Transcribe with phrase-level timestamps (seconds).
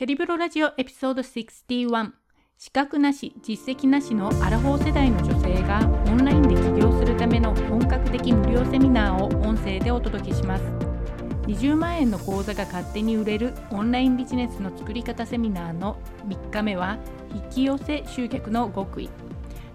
[0.00, 2.12] キャリブロラジオエピソード61
[2.56, 10.64] 資格なし実績なしのアラフォー世代の女性がオンラインで起業するための本格的無料セミナーを音声でお届けします。
[11.48, 16.96] 20万円の講座が勝手に売れるオンラインビジネスの作り方セミナーの3日目は
[17.34, 19.10] 引き寄せ集客の極意。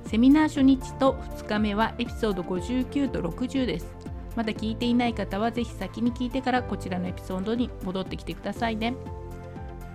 [0.07, 3.95] セミナー初日と2日目はエピソード59と60です。
[4.35, 8.95] まだ聞いていない方はぜひ先に聞いてからこちらのエピソードに戻ってきてくださいね。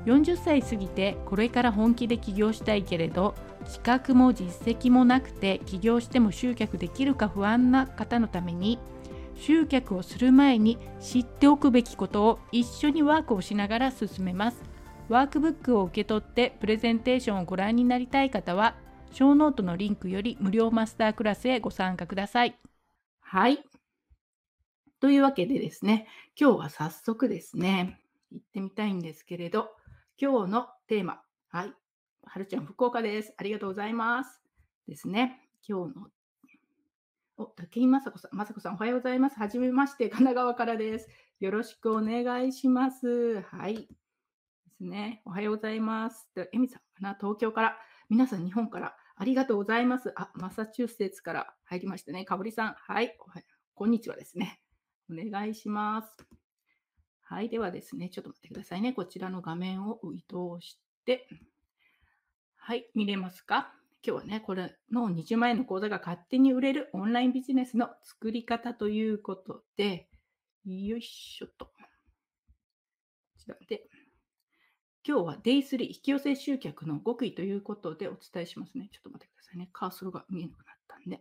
[0.07, 3.35] 40歳過ぎてこれから本気で起業したいけれど
[3.67, 8.79] 資格も実績もなくて起業しても集客できるか不安な方のために
[9.37, 14.63] 集客をする前に知っておくべきことを一緒にワークをしながら進めます。
[15.09, 18.77] ワークブックを受け取ってプレゼンテーションをご覧になりたい方は
[19.13, 22.57] ショーノートのリンクより無料マスタークラスへご参加ください。
[23.21, 23.59] はい。
[25.01, 26.07] というわけでですね、
[26.39, 27.99] 今日は早速ですね、
[28.31, 29.71] 行ってみたいんですけれど、
[30.23, 31.73] 今日のテーマ、はい。
[32.25, 33.33] はるちゃん、福岡です。
[33.39, 34.43] ありがとうございます。
[34.87, 35.49] ですね。
[35.67, 36.09] 今日の、
[37.39, 39.39] お、竹井雅子さん、雅子さん、おはようございます。
[39.39, 41.09] はじめまして、神奈川からです。
[41.41, 43.41] よろしくお願いします。
[43.41, 43.77] はい。
[43.77, 43.87] で
[44.77, 45.23] すね。
[45.25, 46.29] おはようございます。
[46.35, 47.79] で、エミさんかな、東京から、
[48.11, 50.13] 皆さん、日本から、ありがとうございます。
[50.17, 52.27] あ、マサチューセッツから入りましたね。
[52.27, 53.17] かぶりさん、はい。
[53.73, 54.61] こんにちはですね。
[55.11, 56.15] お願いします。
[57.33, 57.49] はい。
[57.49, 58.93] ではですね、ちょっと待ってくださいね。
[58.93, 61.29] こちらの画面を移動して、
[62.57, 62.91] はい。
[62.97, 63.73] 見れますか？
[64.05, 70.09] 今日はね、これの20万円の講座が勝手に売れるオンラインビジネスの作り方ということで、
[70.65, 71.67] よいしょと。
[71.67, 71.73] こ
[73.39, 73.85] ちらで、
[75.07, 78.89] 今日は Day3 引き寄せ集客の極意ということでお伝えしますね。
[78.91, 79.69] ちょっと待ってくださいね。
[79.73, 81.21] カーソルが見えなくなったんで。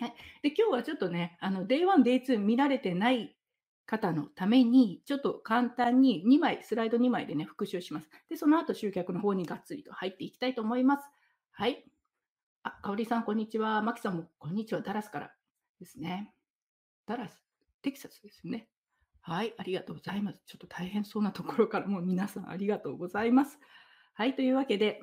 [0.00, 0.14] はい。
[0.42, 3.36] で、今日はちょっとね、あの、Day1、Day2 見られてない
[3.92, 8.08] 方のために、ちょっと簡単に2枚、スライド2枚でね、復習します。
[8.30, 11.04] で、その後集客の方にがっつりと入っていきたいと思います。
[11.50, 11.84] はい。
[12.62, 13.82] あ、かおりさん、こんにちは。
[13.82, 14.80] まきさんも、こんにちは。
[14.80, 15.34] ダラスから
[15.78, 16.32] ですね。
[17.04, 17.44] ダラス、
[17.82, 18.66] テキサスですね。
[19.20, 20.40] はい、ありがとうございます。
[20.46, 23.58] ちょっと大変そうなところからもう皆さんありがとうございます。
[24.14, 25.02] はい、というわけで、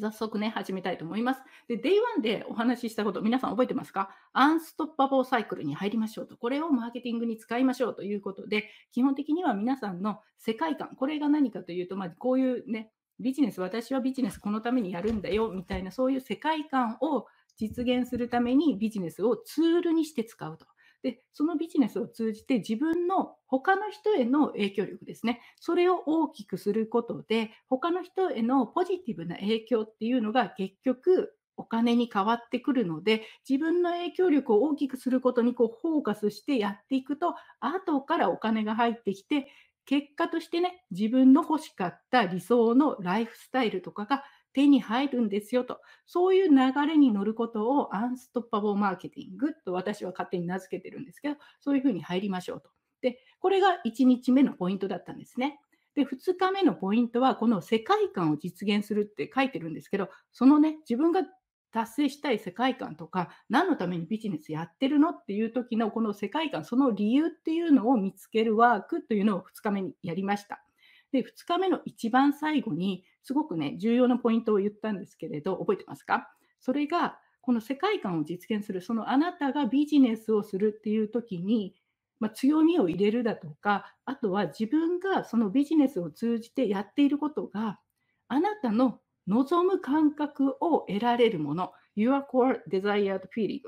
[0.00, 1.42] 早速ね、始めたいと思います。
[1.68, 4.10] で、Day1 でお話ししたこと、皆さん覚えてますか？
[4.32, 6.36] アンストッパボーサイクルに入りましょうと。
[6.36, 17.26] これをマーケティングに使いましょうということで、基本的には皆さんの世界観、これが何かというと、まあ、こういうね、ビジネス、私はビジネスこのためにやるんだよ、みたいな、そういう世界観を
[17.56, 20.66] 実現するためにビジネスをツールにして使うと。
[21.02, 25.40] で、そのビジネスを通じて自分の他の人への影響力ですね。
[25.60, 39.48] それを大きくすることで、他の人へのポジティブな影響っていうのが結局お金に変わってくるので、自分の影響力を大きくすることにこうフォーカスしてやっていくと、後からお金が入ってきて、
[39.84, 52.70] 結果としてね、自分の欲しかった理想のライフスタイルとかが手に入るんですよと、そういう流れに乗ることをアンストッパボーマーケティングと私は勝手に名付けてるんですけど、そういうふうに入りましょうと。
[53.00, 55.60] で、これが1日目のポイントだったんですね。
[55.94, 61.22] で、2日目のポイントは、この世界観を実現するって書いてるんですけど、そのね、自分が
[61.70, 70.64] 達成したい世界観とか、何のためにビジネスやってるのっていう時のこの世界観、その理由っていうのを見つけるワークというのを2日目にやりました。
[71.12, 76.28] で、2日目の一番最後に、すごくね、重要なポイントを言ったんですけれど、覚えてますか？
[76.58, 81.74] それが、この世界観を実現する、そのあなたがビジネスをするっていう時に、
[82.20, 87.80] まあ、強みを入れるだとか、あとは自分がそのビジネスを通じてやっていることが、
[88.28, 93.60] あなたの望む感覚を得られるもの、Your Core Desired Feeling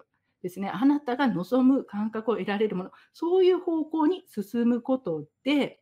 [0.43, 0.71] ですね。
[0.71, 5.81] あなたが望む感覚を得られるもの、そういう方向に進むことで、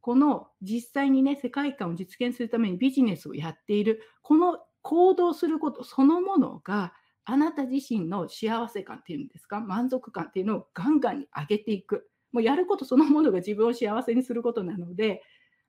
[0.00, 6.94] この実際にね、世界観を実現するためにビジネスをやっている、この行動することそのものが、
[7.24, 12.10] あなた自身の幸せ感っていうんですか、満足感っていうのをガンガンに上げていく。
[12.32, 15.22] もうやることそのものが自分を幸せにすることなので、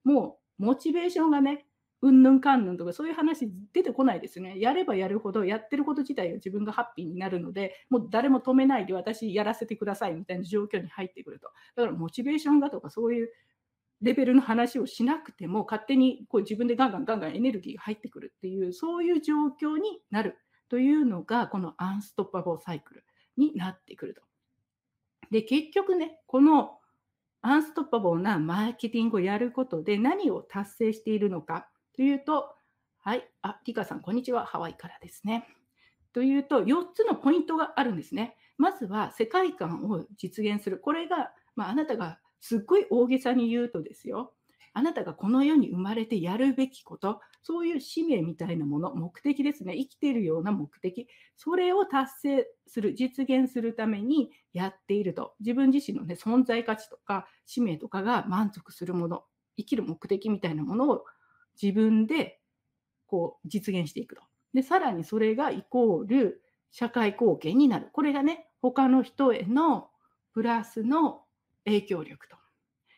[0.04, 1.66] もうモチベーションがね、
[2.04, 4.60] うんぬんかんぬんとかそういう話出てこないですね。
[4.60, 11.50] やればやるほど、やってること自体が自分がハッピーになるので、もう誰も止めないで私やらせてくださいみたいな状況に入ってくると。
[11.76, 13.30] だからモチベーションがとかそういう
[14.02, 20.38] レベルの話をしなくても勝手にこう自分でガンガンガンガンエネルギーが入ってくるっていうそういう状況になる
[20.70, 23.04] というのがこのアンストッパボーサイクル
[23.38, 24.22] になってくると。
[25.30, 26.78] で結局ねこの
[27.42, 32.54] アンストッパボーなマーケティングをやることで何を達成しているのかというと
[33.00, 35.48] はいあリカさんこんにちはハワイからですね。
[36.14, 38.36] というと4つのポイントがあるんですね。
[38.58, 44.34] まずは世界観を実現するこれが、まあ、あなたがすっごい大げさに言うとですよ、
[44.74, 59.24] あなたがこの世に生まれてやるべきこと、そういう使命みたいなもの、目的ですね、生きているような目的、それを達成する、実現するためにやっていると、自分自身の、ね、存在価値とか使命とかが満足するもの、
[59.58, 61.06] 生きる目的みたいなものを
[61.62, 62.40] 自分で
[63.08, 64.22] こう実現していくと。
[64.54, 66.42] で、さらにそれがイコール
[66.72, 67.90] 社会貢献になる。
[67.92, 69.90] これがね、他の人への
[70.34, 71.26] プラスの
[71.66, 72.38] 影響力と。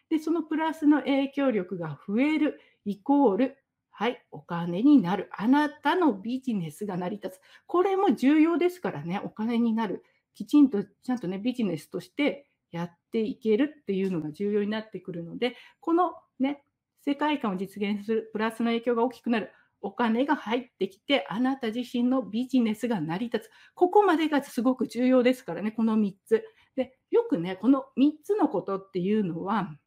[0.10, 3.57] で、そのプラスの影響力が増えるイコール、
[3.89, 5.30] はい、お金になる。
[5.38, 7.42] あなたのビジネスが成り立つ。
[7.68, 10.04] これも重要ですからね、お金になる。
[10.33, 16.63] きちんと、ちゃんとね、ビジネスとしてやっていけるっていうのが重要になってくるので、このね、
[17.06, 19.51] 世界観を実現するプラスの影響が大きくなる。
[19.81, 23.51] お金が入ってきて、あなた自身のビジネスが成り立つ。
[23.75, 26.45] ここまでがすごく重要ですからね、この3つ。
[26.75, 29.77] で、よくね、この3つのことっていうのは、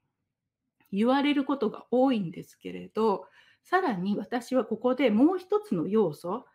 [0.92, 3.26] 言われることが多いんですけれど、
[3.62, 6.46] さらに私はここでもう一つの要素、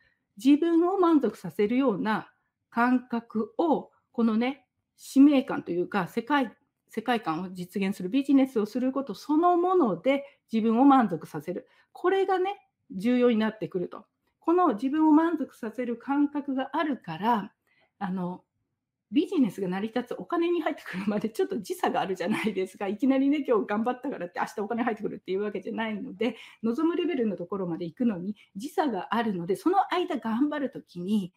[0.44, 2.32] 自分を満足させるような
[2.70, 6.56] 感覚を、このね、使命感というか、世界、
[6.88, 11.68] 世界観を実現するビジネスをすることそのもので自分を満足させる。
[11.92, 14.06] これがね、重要になってくると。
[14.40, 17.54] この自分を満足させる感覚があるから、
[18.00, 18.44] あの、
[19.12, 22.88] ビジネスが成り立つお金に入ってくるまでちょっと時差があるじゃないですか。
[22.88, 31.34] いきなりね、今日頑張ったからって明日お金入ってくるっていうわけじゃないので、望むレベルのところまで行くのに時差があるので、その間頑張るときに、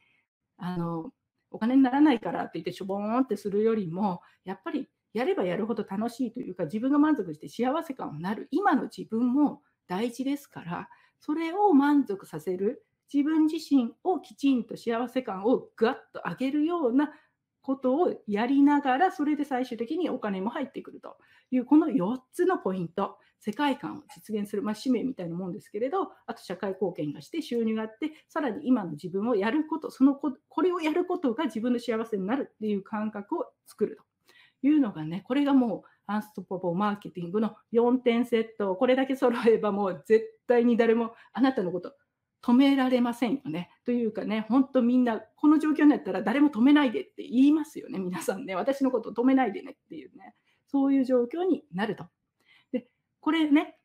[0.56, 1.12] あの、
[1.50, 10.88] お金にならないからって言ってしょぼーんってするよりも、やっぱりやればやるほど楽しいというか、自分が満足して幸せ感になる今の自分も大事ですから、
[11.20, 17.12] それを満足させる、自分自身をきちんと幸せ感をガッと上げるような
[17.64, 21.16] ことをやりながら、それで最終的にお金も入ってくると
[21.50, 33.98] いう、この4つのポイント、世界観を実現する、まあ、使命みたいなもんですけれど、あと社会貢献がして収入があって、さらに今の自分をやること、そのここれをやることが自分の幸せになるっていう感覚を作る
[34.62, 41.94] というのがね、これがもうアンストポポマーケティングの4点セット、これだけ揃えばもう絶対に誰もあなたのこと
[42.44, 43.70] 止められませんよね。
[43.86, 48.54] というかね、本当みんな、この状況になったら誰も止めないでって言いますよね、皆さんね。
[48.54, 50.34] 私のことを止めないでねっていうね、
[50.66, 52.04] そういう状況になると。
[52.70, 52.86] で、
[53.20, 53.78] これね、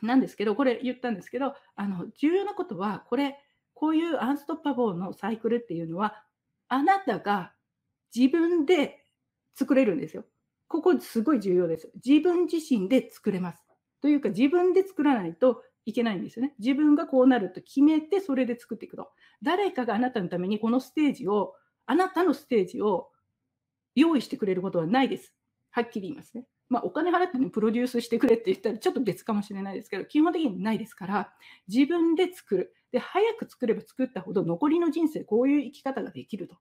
[0.00, 3.38] なんですけど、これ言ったんですけど、あの重要なことは、これ、
[3.74, 6.24] こういうアンストッパボーのサイクルっていうのは、
[6.68, 7.52] あなたが
[8.14, 9.04] 自分で
[9.54, 10.24] 作れるんですよ。
[10.66, 11.92] ここすごい重要です。
[12.02, 13.62] 自分自身で作れます。
[14.00, 16.54] というか、自分で作らないといけないんですよね。
[16.58, 19.08] 自分がこうなると決めて、それで作っていくと。
[19.40, 21.54] 誰かがあなたのためにこのステージを、
[21.86, 23.08] あなたのステージを
[23.94, 25.32] 用意してくれることはないです。
[25.70, 26.44] はっきり言いますね。
[26.68, 31.32] まあ、お金払ってね、プロデュースしてくれって言ったらちょっと別かもしれないですけど、基本的にないですから、
[31.68, 32.74] 自分で作る。
[32.90, 36.56] で、早く作れば作ったほど残りの人生、こういう生き方ができると。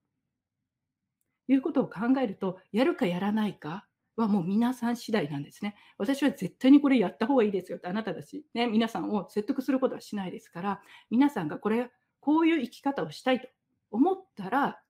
[1.47, 5.75] いうことを考えると、やるかやらないかはもう皆さん次第なんですね。
[5.97, 11.89] 私は絶対にこれやった方がいいですよってあなたたち、ね、皆さんを説得することはしないですから、皆さんがこれ、
[12.19, 13.47] こういう生き方をしたいと
[13.91, 14.81] 思ったら、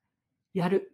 [0.53, 0.93] やる。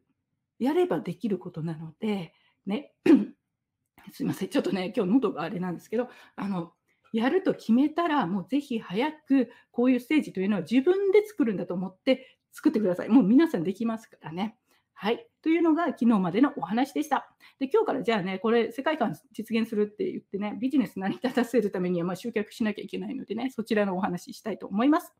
[0.60, 2.33] やればできることなので、
[2.66, 2.94] ね、
[4.13, 6.74] すいません、ちょっとね、今日喉があれなんですけど、あの、
[7.13, 13.10] やると決めたら、もうぜひ早くこういうステージというのは自分で作るんだと思って作ってください。
[13.10, 14.58] もう皆さんできますからね。
[15.01, 15.25] はい。
[15.41, 17.34] というのが昨日までのお話でした。
[17.58, 25.12] で、今日からじゃあね、これ世界観実現するって言ってね、ビジネス成り立たせるためにはま集客しなきゃいけないのでね、そちらのお話ししたいと思います。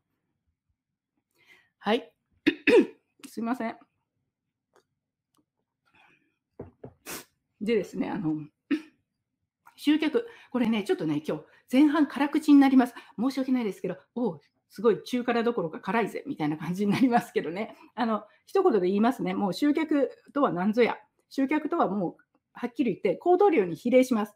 [1.80, 2.12] はい。
[3.28, 3.76] すいません。
[7.60, 8.36] でですね、あの、
[9.74, 12.94] 集客、これね、ちょっとね、今日前半辛口になります。
[13.18, 14.40] 申し訳ないですけど、お
[14.72, 17.76] すごい中辛どころか辛いぜみたいな感じになりますけどね。
[17.94, 19.34] あの、一言で言いますね。
[19.34, 20.96] もう集客とは何ぞや。
[21.28, 22.16] 集客とはもう
[22.54, 24.34] はっきり言って行動量に比例します。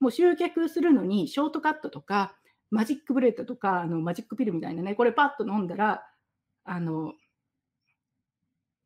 [0.00, 2.34] もう集客するのにショートカットとか
[2.70, 6.06] magic bullet とかあの magic pill みたいなね、これパッと飲んだら、
[6.64, 7.12] あの、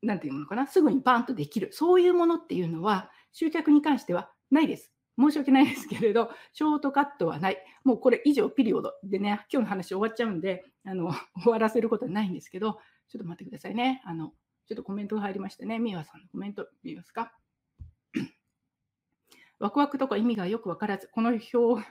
[0.03, 1.69] なんていうのかな、すぐにバンとできる。
[1.73, 4.93] そういうものっていうのは集客に関してはないです。
[5.19, 7.59] 申し訳ないですけれど、ショートカットはない。
[7.85, 11.11] もうこれ以上ピリオドでね、今日の話終わっちゃうんで、あの、
[11.43, 14.01] 終わらせることはないんですけど、ちょっと待ってくださいね。
[14.05, 14.33] あの、
[14.67, 15.79] ちょっとコメントが入りましたね。
[15.79, 17.33] みわさんのコメント見ますか？
[19.59, 21.85] ワクワクとか意味がよくわからず、この表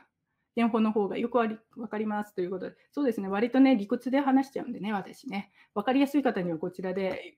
[0.55, 1.49] 現法の方がよくわ
[1.89, 7.37] かりますということで、そうですね、割とね、理屈で話しちゃうんでね、私ね、わかりやすい方にはこちらで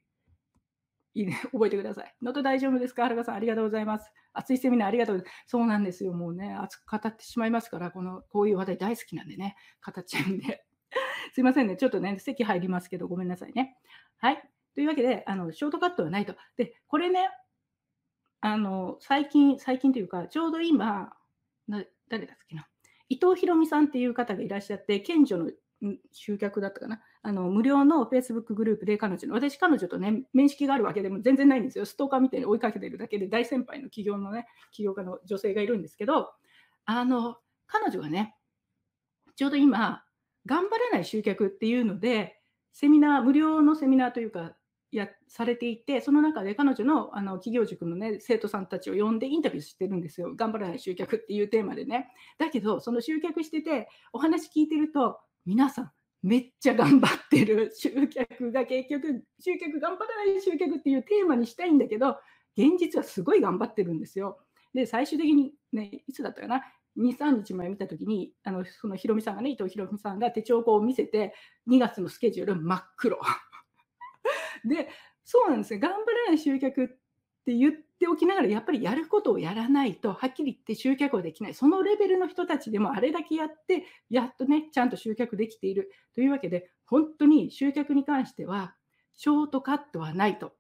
[1.16, 2.16] いいね、 覚えてください。
[2.22, 3.04] のと大丈夫ですか？
[3.04, 4.12] はるかさん、ありがとうございます。
[4.34, 6.14] 熱いセミナーありがとうそうなんですよ。
[6.14, 10.66] もうね、熱く語ってしまいますから、この、こういう話題大好きなんでね、語っちゃうんで。
[11.34, 11.78] すいませんね。
[11.78, 13.78] ちょっとね、席入りますけど、ごめんなさいね。
[14.18, 14.50] はい。
[14.76, 16.36] というわけで、あの、ショートカットはないと。
[16.58, 17.30] で、これね、
[18.42, 21.14] あの、最近、最近というか、ちょうど今、
[21.68, 22.68] な誰だっけな？
[23.10, 25.52] 伊藤博美さんっていう方がいらっしゃって、賢者の
[26.12, 27.02] 集客だったかな？
[27.22, 31.86] あの無料の Facebook グループで彼女の、私、彼女とね、面識があるわけでも全然ないんですよ。
[31.86, 36.32] ストーカーみたいに追いかけてるだけで、大先輩の企業のね、起業家の女性がいるんですけど、
[36.86, 38.36] あの、彼女がね、
[39.36, 40.04] ちょうど今、
[40.46, 42.40] 頑張らない集客っていうので、
[42.72, 44.56] セミナー、無料のセミナーというか、
[44.92, 50.34] やされていて、その中で彼女のあの企業塾の、ね、生徒さんたちを呼んでインタビューしてるんですよ。
[50.36, 52.10] 頑張らない集客っていうテーマでね。
[52.38, 62.18] だけど、その集客してて、お話聞いてると、皆さん、めっちゃ頑張ってる集客が結局、集客頑張らない集客っていうテーマにしたいんだけど、
[62.58, 64.40] 現実はすごい頑張ってるんですよ。
[64.74, 66.62] で、最終的にね、いつだったかな、
[66.98, 71.34] 2、3日前見たときに、あのそのひろみさんがね、伊藤ひろみさんが手帳を見せて、
[71.70, 73.20] 2月のスケジュール真っ黒。
[74.66, 74.90] で、
[75.24, 75.80] そうなんですよ。
[75.80, 76.99] 頑張らない集客
[77.50, 81.56] って言っておきながら、やっぱりやることをやらないと、はっきり言って集客はできない。
[81.56, 88.76] そのレベルの人たちでもあれだけやって、やっとね、ちゃんと集客できているというわけで、本当に集客に関しては、
[89.16, 90.54] ショートカットはないと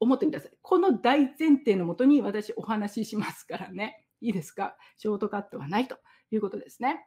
[0.00, 0.52] 思ってください。
[0.62, 4.04] この大前提のもとに私お話ししますからね。
[4.20, 4.76] いいですか？
[4.98, 5.98] ショートカットはないと
[6.32, 7.06] いうことですね。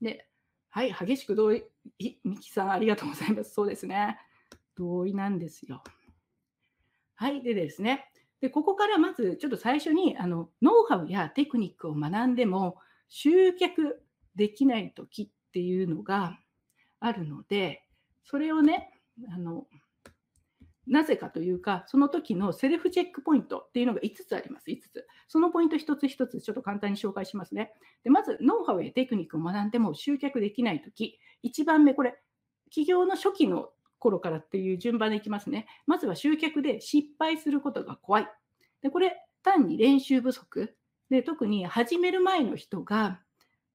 [0.00, 0.26] で、
[0.70, 1.64] はい、激しく同意、
[2.24, 3.52] ミキさんありがとうございます。
[3.52, 4.18] そうですね。
[4.76, 5.82] 同意なんですよ。
[7.14, 8.10] はい、でですね。
[8.44, 12.76] で、ここからまずちょっと最初にあのノウハウやテクニックを学んでも
[13.08, 14.02] 集客
[14.36, 16.38] できない時っていうのが
[17.00, 17.84] あるので、
[18.22, 19.00] それをね、
[19.34, 19.66] あの
[20.86, 24.68] なぜかというか、その時のセルフチェックポイントっていうのが5つあります。
[24.68, 25.06] 5つ。
[25.26, 27.72] そのポイント1つ1つちょっと簡単に紹介しますね。
[28.02, 32.20] でまず、ノウハウやテクニックを学んでも集客できない時、1番目、これ、
[32.66, 33.70] 企業の初期の
[34.04, 35.66] 頃からっていう順番でいきますね。
[35.86, 38.28] まずは集客で失敗することが怖い。
[38.82, 40.76] でこれ、単に練習不足。
[41.10, 43.20] で特に始める前の人が、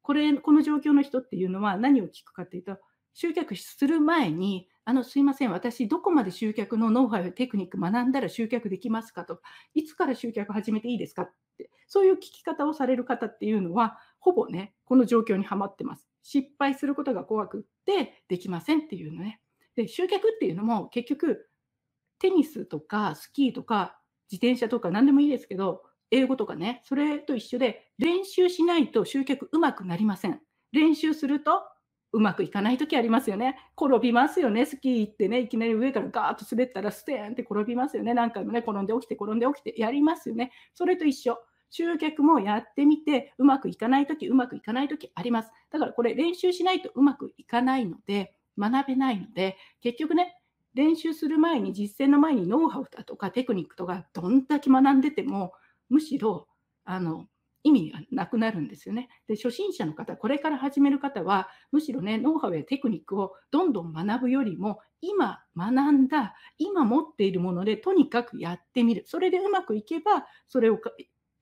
[0.03, 2.77] これ、この状況の人っていうのは何を聞くかっていうと、
[3.13, 9.41] 集客する前に、あの、すいません、私、どこまで集客のノウハウテクニック学んだら集客できますかと、
[9.73, 16.07] いつから集客始めていいですかって、そういう聞き方をされる方っていうのは、ほぼね、この状況にはまってます。
[16.23, 19.41] 失敗することが怖くってできませんっていうのね。
[19.75, 21.49] で、集客っていうのも結局、
[22.19, 23.99] テニスとかスキーとか
[24.31, 30.41] 自転車とか何でもいいですけど、英語とかね、それと一緒で練習しないと集客うまくなりません。
[30.71, 31.63] 練習すると
[32.11, 33.57] うまくいかない時ありますよね。
[33.79, 34.65] 転びますよね。
[34.65, 38.13] スキー行ってね、いきなり上からガーッと滑ったらステーンって転びますよね。
[38.13, 40.51] 何回もね、転んで起きて転んで起きてやりますよね。
[40.73, 41.37] それと一緒。
[41.71, 45.51] 集客もやってみて、うまくいかない時、うまくいかない時あります。
[45.69, 50.35] だからこれ練習しないとうまくいかないので、学べないので、結局ね、
[50.73, 55.53] 練習する前に、実践の前にノウハウだとかテクニックとか、どんだけ学んでても、
[55.89, 56.47] むしろ、
[56.85, 57.27] あの、
[57.63, 59.09] 意味がなくなるんですよね。
[59.27, 69.03] で、初心者の方、これから始める方は、むしろね、ノウハウやテクニックをどんどん学ぶよりも、今学んだ、今持っているもので、とにかくやってみる。
[69.05, 70.79] それでうまくいけば、それを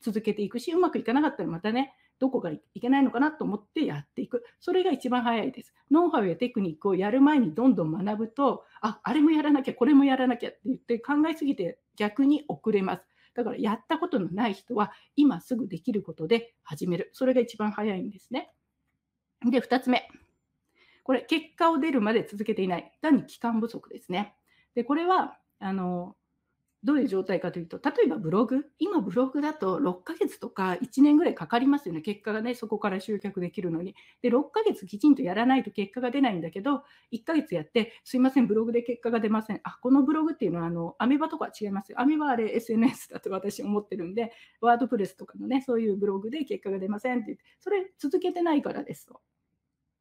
[0.01, 4.43] 続けていくし、うまくいかなかったらまたね、どこがいけないのかなと思ってやっていく。
[4.59, 5.73] それが一番早いです。
[5.91, 13.05] ノウハウやテクニックをやる前にどんどん学ぶと、あ、あれもやらなきゃ、これもやらなきゃって言って考えすぎて逆に遅れます。
[13.33, 17.11] だからやったことのない人は今すぐできることで始める。
[17.13, 18.51] それが一番早いんですね。
[19.45, 20.09] で、2つ目。
[21.03, 22.91] これ、結果を出るまで続けていない。
[23.01, 24.35] 単に期間不足ですね。
[24.75, 26.15] で、これは、あの、
[26.83, 33.95] どういう状態かというと、例えばブログ、今ブログだと6ヶ月とか1年ぐらいかかりますよね、結果がね、そこから集客できるのに。
[34.21, 39.59] で、6ヶ月きちんとやらないと結果が出ないんだけど、1ヶ月やって、すいません、ブログで結果が出ません。
[39.63, 41.99] あ、このブログっていうのは、あの、アメバとかは違いますよ。
[41.99, 44.31] アメバあれ SNS だと私思ってるんで、
[44.61, 49.19] ワードプレスとかのね、そういうブログで結果が出ませんって言って、それ続けてないからですと。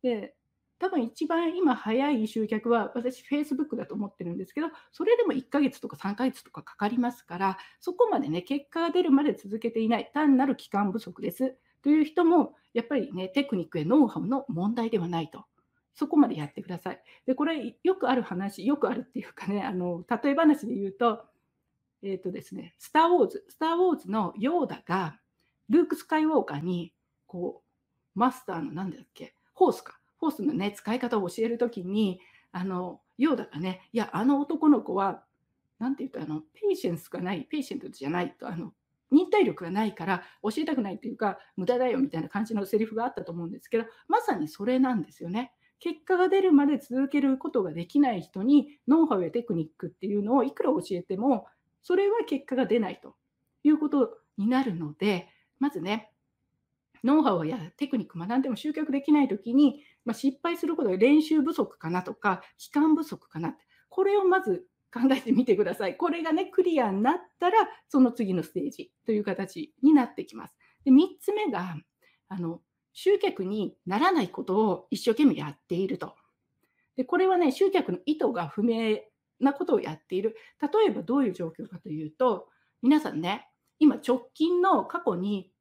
[0.02, 0.34] で、
[0.78, 15.44] 多分一番今早い集客は私 Facebook だと思ってるんですけど、それでも1ヶ月とか3ヶ月とかかかりますから、そこまでね、結果が出るまで続けていない、単なる期間不足ですという人も、やっぱりね、テクニックやノウハウの問題ではないと。
[15.94, 17.00] そこまでやってください。
[17.26, 21.24] で、これよくある話、よくあるっていうかね、あの例え話で言うと、
[22.02, 25.18] えっ、ー、とですね、スター・ウォーズ、スター・ウォーズのヨーダが、
[25.70, 26.92] ルーク・スカイウォーカーに、
[27.26, 32.20] こう、マスターの何だっけ、ホースか、ホースのね、使い方を教えるときに、
[32.52, 35.24] あの、ヨーダがね、いや、あの男の子は
[35.78, 38.72] なんて言うと、あの、ペーシェンスがない、ペーシェントじゃないと、あの、
[39.10, 45.52] 忍耐力がないから教えたくないっていうか、無駄だよみたいな感じのセリフがあったと思うんですけど、まさにそれなんですよね。
[45.78, 51.46] 結果が出るまで続けることができない人に、ノウハウやテクニックっていうのをいくら教えても、
[51.82, 53.14] それは結果が出ないと
[53.62, 55.28] いうことになるので、
[55.60, 56.10] まずね、
[57.04, 63.58] ノウハウやテクニック学んでも集客できないときに、まあ、失敗することが練習不足かなとか、期間不足かなって、
[63.90, 65.96] これをまず考えてみてください。
[65.96, 70.56] これがね、クリアになったら、その次のステージという形になってきます。
[70.84, 71.76] で3つ目が、
[72.28, 72.60] あの
[72.92, 76.14] 集客にならないことを一生懸命やっていると。
[76.96, 79.00] でこれはね、集客の意図が不明
[79.40, 80.36] なことをやっている。
[80.62, 82.48] 例えばどういう状況かというと、
[82.80, 83.48] 皆さんね、
[83.78, 85.52] 今直近の過去に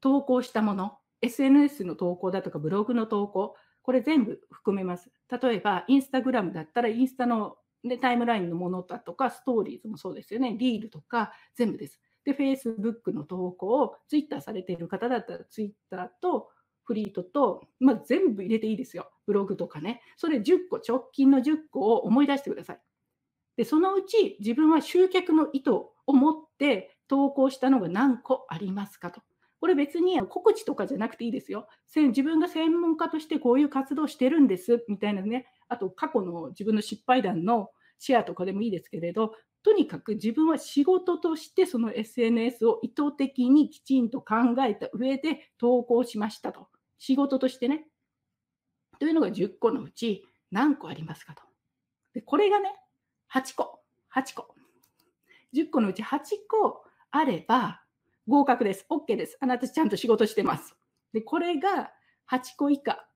[0.00, 5.10] 投稿したもの、SNS の投稿だとかブログの投稿、これ全部含めます。
[5.30, 12.00] 例えば、インスタグラムだったら、インスタの、ね、タイムラインのものだとか、ストーリーズもそうですよね、リールとか、全部です。
[12.24, 16.50] で、Facebook の投稿を、Twitter されている方だったら、Twitter と
[16.84, 19.10] フリートと、まあ、全部入れていいですよ。
[19.26, 20.02] ブログとかね。
[20.16, 22.80] それ10個、直近の10個を思い出してください。
[23.56, 29.22] で、そのうち自分は集客の意図を持って投稿したのが何個ありますかと。
[29.62, 31.68] これ別に告知とかじゃなくていいですよ。
[31.94, 44.34] 自分が専門家としてこういう活動してるんですみたいなね、あと過去の自分の失敗談のシェアとかでもいいですけれど、とにかく自分は仕事としてその SNS を意図的にきちんと考
[44.66, 46.66] えた上で投稿しましたと。
[46.98, 47.86] 仕事としてね。
[48.98, 51.42] というのが10個のうち何個ありますかと。
[52.14, 52.74] でこれがね、
[53.32, 53.78] 8個、
[54.12, 54.56] 8個。
[55.54, 56.18] 10個のうち8
[56.50, 57.81] 個あれば
[58.26, 58.86] 合格です。
[58.90, 59.36] OK です。
[59.40, 60.76] あなたちゃんと仕事してます。
[61.12, 61.92] で、これが
[62.30, 63.06] 8個以下。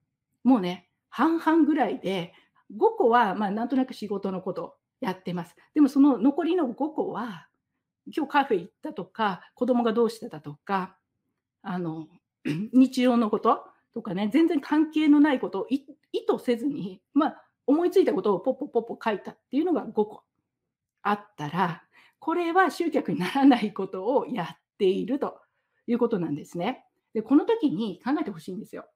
[0.45, 2.33] もうね、半々ぐらいで、
[2.75, 5.55] 5個はまあなんとなく仕事のことやってます。
[5.75, 7.49] でもその残りの5個は、
[8.15, 10.97] 今日カフェ行ったとか、子供がどうしてたとか、
[11.63, 12.07] あの、
[12.73, 20.23] 日常のこととかね、全然関係のないことを意図せずに、まあ、思いついたことをポッポポッポ書いたっていうのが5個
[21.03, 21.83] あったら、
[22.19, 25.41] これは集客にならないことをやっていると
[25.87, 26.85] いうことなんですね。
[27.15, 28.87] で、この時に考えてほしいんですよ。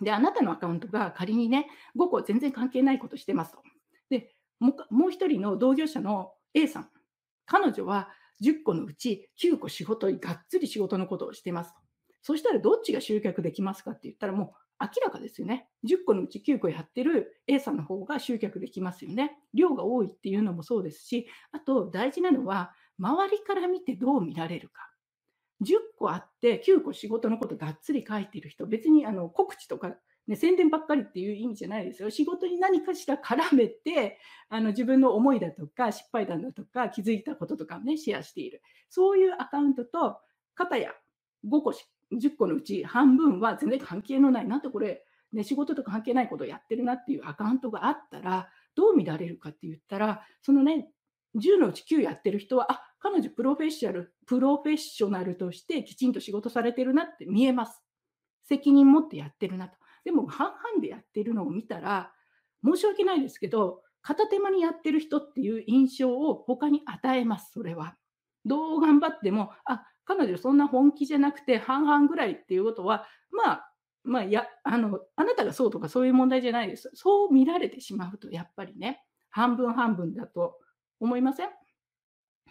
[0.00, 3.62] で、あなたのアカウントが仮にね、5個全然関係ないことしてますと。
[4.10, 6.90] で、もう一人の同業者の A さん。
[7.46, 8.10] 彼女は
[8.42, 11.80] 10個のうち9個仕事がっつり仕事のことをしてますと。
[12.22, 15.68] そしたらどっちが集客できますかって言ったらもう明らかですよね。
[15.84, 19.38] 10個のうち9個やってる A さんの方が集客できますよね。
[19.54, 24.90] 量が多いっていうのもそうですし、あと大事なのは、周りから見てどう見られるか。
[25.62, 29.94] 10個あって9個仕事のことがっつり書いてる人、別にあの告知とか、
[30.26, 32.10] ね、宣伝ばっかりっていう意味じゃないですよ。
[32.10, 38.62] 仕事に何かしら絡めて、あの自分の思いだとか失敗談だとか気づいたこととかね、シェアしている。
[38.88, 40.18] そういうアカウントと、
[40.54, 40.92] 片や
[41.46, 41.72] 5個
[42.12, 50.88] 10個のうち半分は全然関係のない、なんてこれ、ね、仕事とか関係ないことをやってるなっていうアカウントがあったら、どう見られるかって言ったら、そのね、
[51.36, 57.82] 10のうち9やってる人は、あ彼女プロフェッショナル、プロフェッショナルとしてきちんと仕事されてるなって見えます。
[58.44, 59.76] 責任持ってやってるなと。
[60.04, 62.12] でも半々でやってるのを見たら、
[62.64, 67.96] 申し訳ないですけど、片手間にやってる人っていう印象を他に与えます、それは。
[68.44, 73.72] どう頑張っても、あ彼女そんな本気じゃなくて半々ぐらいっていうことは、まあ、
[74.04, 76.90] まあ、やあのあなたがそうとかそういう問題じゃないです。
[76.94, 80.56] そう見られてしまうと、やっぱりね、半分半分だと
[80.98, 81.50] 思いません？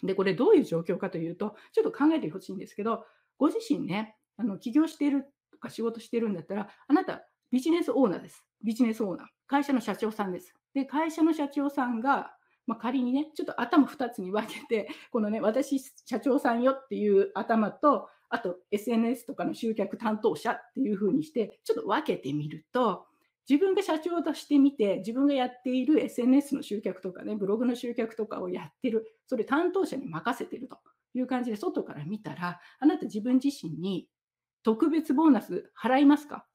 [0.03, 3.05] で、これどういう状況かというと、ちょっと考えてほしいんですけど、
[3.37, 8.43] ご自身ね、あの起業しているとか仕事してるんだったら、あなたビジネスオーナーです。
[8.63, 9.27] ビジネスオーナー。
[9.47, 10.53] 会社の社長さんです。
[10.73, 23.06] で、会社の社長さんがまあ、仮にね、ちょっと頭2つに分けて、 このね、私、社長さんよっていう頭と、あと SNS とかの集客担当者っていうふうにして、ちょっと分けてみると、
[23.49, 30.77] 自分が社長としてみて、自分がやっている SNS の集客とかね、ブログの集客とかをやってる、それ担当者に任せてると
[31.13, 34.09] いう感じで、外から見たら、あなた自分自身に
[34.63, 36.45] 特別ボーナス払いますか？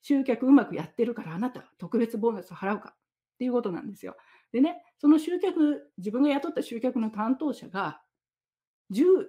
[0.00, 2.94] 集客うまくやってるからあなた特別ボーナス払うか？
[2.94, 2.98] っ
[3.38, 4.16] ていうことなんですよ。
[4.52, 8.00] でね、その集客、自分が雇った集客の担当者が、
[8.90, 9.26] 10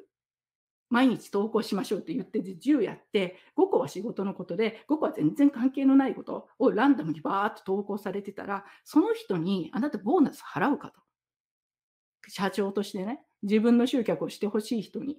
[0.90, 11.02] 毎日投稿しましょうって言って10やって5個は仕事のことで5個は全然関係のないことをランダムにバーッと投稿されてたらその人にあなたボーナス払うかと。
[12.28, 15.18] 社長としてね自分の集客をしてほしい人に。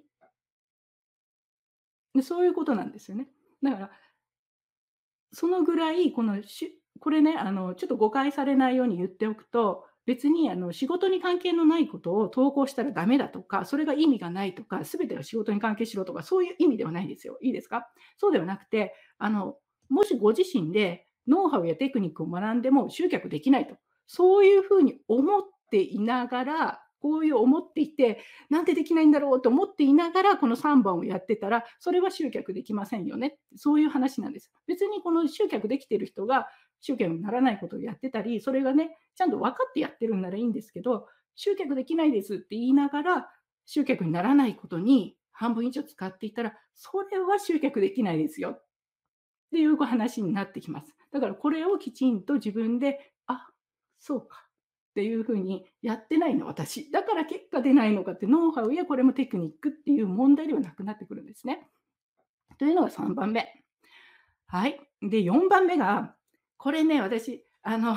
[2.14, 3.28] でそういうことなんですよね。
[3.62, 3.90] だから
[5.32, 17.38] そのぐらいこのしこれねあのちょっと誤解されないように言っておくと別にあの仕事に関係のないことを投稿したらダメだとか、それが意味がないとか、すべてが仕事に関係しろとか、そういう意味ではないんですよ。
[17.40, 17.86] いいですか？
[18.18, 19.54] そうではなくて、あの
[19.88, 23.76] もしご自身でノウハウやテクニックを学んでも集客できないと、
[24.08, 28.20] そういうふうに思っていながら、こういう思っていて、
[28.50, 33.38] なんでできないんだろうと思っていながら、この3番をやってたら、それは集客できませんよね。
[33.54, 34.50] そういう話なんです。
[34.66, 36.48] 別にこの集客できてる人が
[36.80, 43.30] 集客にならないことをやってたり、それがね、ちゃんと分かってやってるんならいいんですけど、集客できないですって言いながら、
[43.66, 48.64] 集客にならないことに半分以上使っていたら、それは集客できないですよっ
[49.52, 50.94] ていう話になってきます。
[51.12, 53.48] だからこれをきちんと自分で、あ
[53.98, 54.46] そうか
[54.90, 56.90] っていうふうにやってないの私。
[56.90, 61.68] だから結果出ないのかってノウハウやこれもテクニックっていう問題ではなくなってくるんですね。
[62.58, 63.64] というのが3番目。
[64.46, 64.80] はい。
[65.00, 66.14] で、4番目が、
[66.60, 67.96] これね、私、あの、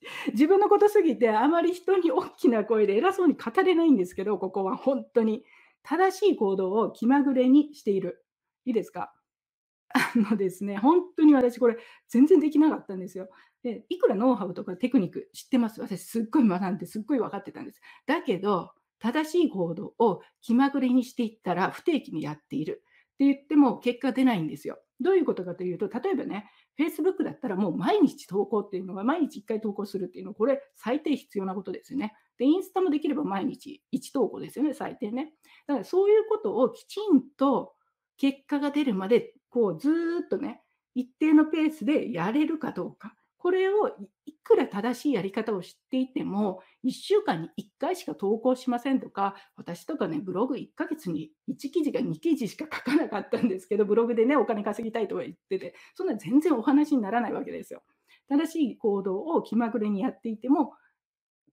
[0.32, 5.44] 自分のことすぎてあまり人に大きな声で偉そうに語れないんですけど、ここは本当に
[5.82, 8.24] 正しい行動を気まぐれにしている。
[8.64, 9.12] いいですか？
[9.94, 11.76] あのですね、本当に私これ
[12.08, 13.28] 全然できなかったんですよ。
[13.64, 15.80] で、いくらノウハウとかテクニック知ってます？
[15.80, 17.80] 私すっごい学んですっごい分かってたんです。
[18.06, 22.82] だけど、正しい行動を気まぐれにしていったら不定期にやっている
[23.14, 24.78] って言っても結果出ないんですよ。
[25.00, 32.14] どういうことかというと、例えばね、Facebook だったらもう毎日投稿っていうのが、毎日1回投稿するっていうのは、これ最低必要なことですよね。
[32.38, 35.32] で、インスタもできれば毎日1投稿ですよね、最低ね。
[35.66, 37.74] だからそういうことをきちんと
[38.16, 39.90] 結果が出るまで、こうず
[40.24, 40.62] っとね、
[40.94, 43.14] 一定のペースでやれるかどうか。
[43.38, 43.96] これを
[44.26, 57.82] いくら正しいやり方を知っていても、1週間に1回しか投稿しませんとか、私とかね、ブログ1ヶ月に1記事が2記事しか書かなかったんですけど、ブログでね、お金稼ぎたいとは言ってて、そんな全然お話にならないわけですよ。
[58.28, 60.74] 正しい行動を気まぐれにやっていても、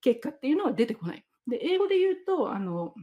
[0.02, 1.26] 結果っていうのは出てこない。
[1.48, 2.93] で、英語で言うと、あの、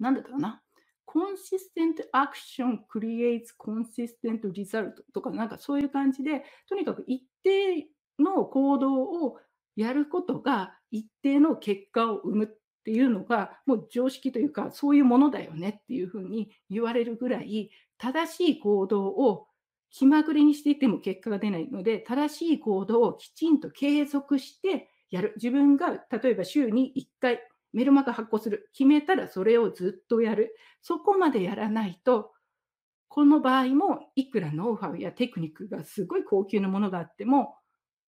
[0.00, 0.62] なんだったかな？
[1.08, 9.38] Consistent action creates consistent result とかなんかそういう感じで、とにかく一定の行動を
[9.76, 12.48] やることが一定の結果を生むっ
[12.84, 19.46] ていうのがもう常識というかそういうものだよねっていうふうに言われるぐらい正しい行動を
[19.90, 25.32] 気まぐれにしていても結果が出ないので正しい行動をきちんと継続してやる。
[25.36, 27.40] 自分が例えば週に1回
[27.72, 28.70] メルマガ発行する。
[28.72, 30.56] 決めたらそれをずっとやる。
[30.82, 32.32] そこまでやらないと、
[33.08, 37.56] この場合もいくらノウハウやテクニックがすごい高級なものがあっても、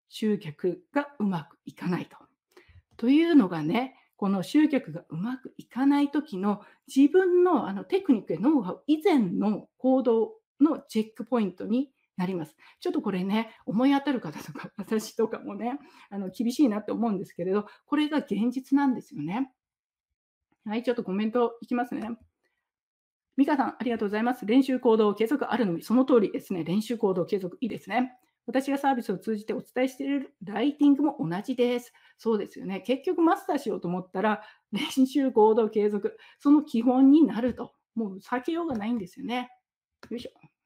[0.10, 2.18] 集客がうまくいかないと。
[2.98, 6.62] というのがね、この集客がうまくいかない時の
[6.94, 12.56] 自分のあのテクニックやノウハウ以前の行動のチェックポイントになります。
[12.80, 19.54] ちょっとこれね、思い当たる方とか、 私とかもね、あの厳しいなって思うんですけれど、これが現実なんですよね。
[20.66, 22.10] はい、ちょっとコメントいきますね。
[23.38, 24.46] ミカさん、ありがとうございます。
[24.48, 26.64] 練習行動継続あるのみ、その通りですね。
[26.64, 28.18] 練習行動継続、いいですね。
[28.48, 31.94] 私がサービスを通じてお伝えしているライティングも同じです。
[32.18, 32.82] そうですよね。
[32.82, 37.74] 結局マスターしようと思ったら、練習行動継続、その基本になると。
[37.94, 39.52] もう避けようがないんですよね。
[40.10, 40.57] よいしょ。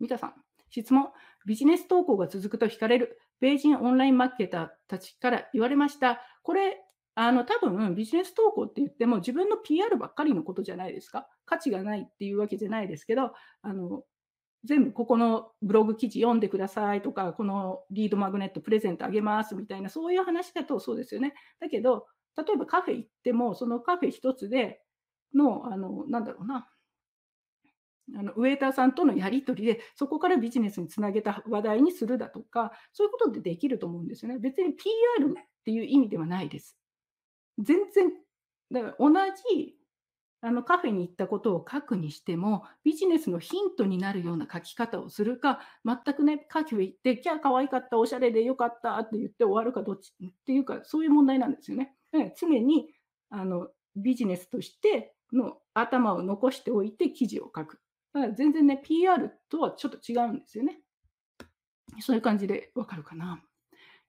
[0.00, 0.34] ミカさん、
[0.70, 1.08] 質問。
[1.46, 3.18] ビジネス投稿が続くと惹かれる。
[3.40, 6.20] 米人オンラインマーケターたちから言われました。
[6.42, 6.82] これ、
[7.14, 11.28] あの多分ビジネス投稿って言っても自分の PR ばっかりのことじゃないですか。
[11.44, 13.32] 価値がないっていうわけじゃないですけど、
[13.62, 14.04] あの
[14.64, 21.34] 全部ここのブログ記事読んでくださいとか、このリードマグネットプレゼントあげますみたいな、そういう話だとそうですよね。
[21.60, 24.82] だけど、例えばカフェ行っても、そのカフェ一つで
[25.34, 26.68] の、あの、なんだろうな、
[28.16, 34.38] あのウェーターさんとのやり取りで、そこからビジネスにつなげた話題にするだとか、そういうことでできると思うんですよね。
[34.38, 36.76] 別に PR っていう意味ではないです。
[37.58, 38.12] 全然、
[38.70, 39.10] だから同
[39.54, 39.76] じ
[40.42, 51.94] あのカフェに行ったことを書くにしても、ビジネスのヒントになるような書き方をするか、全くね、カフェ行って、キャー可愛かった、おしゃれでよかったって言って終わるかどっちっていうか、そういう問題なんですよね。
[52.38, 52.88] 常に
[53.28, 57.80] あのビジネスとしての頭を残しておいて記事を書く。
[58.12, 60.80] だから全然ね、PR とはちょっと違うんですよね。
[62.00, 63.42] そういう感じでわかるかな。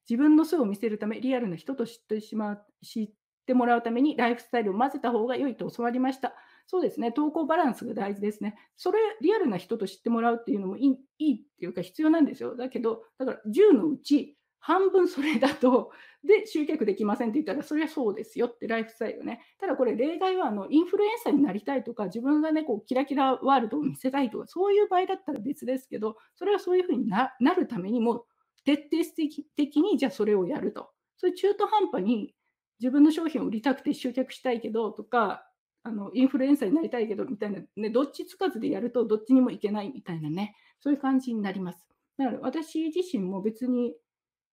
[0.10, 3.12] 自分の素を見せるため、リアルな人と知ってしまう、知っ
[3.46, 6.34] てもらうためにライフスタイルを混ぜた方が良いと教わりました。
[6.68, 8.56] そうですね、投稿バランスが大事ですね。
[8.78, 12.56] それ、リアルな人と知ってもらうっていうのもいいいいっていうか必要なんですよ。
[12.56, 15.92] だけど、だから10のうち半分それだと、
[16.24, 19.42] で、集客できませんって言ったら、それはそうですよって、ライフスタイルね。
[19.60, 28.26] ただこれ、例外はあのインフルエンサーになりたいとか、自分がね、こうキラキラワールドを見せたいとか、そういう場合だったら別ですけど、それはそういうふうになるためにも、
[28.64, 30.92] 徹底的にじゃあそれをやると。
[31.18, 32.36] それ中途半端に
[32.80, 35.48] 自分の商品を売りたくて集客したいけどとか、
[35.84, 41.88] あのインフルエンサーになりたいけどみたいな、ね、どっちつかずでやるとどっちにもいけないみたいなね、そういう感じになります。
[42.18, 43.96] だから私自身も別に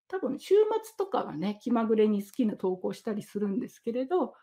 [0.09, 4.35] 多分週末とかはね、気まぐれに好きな投稿したりするんですけれど、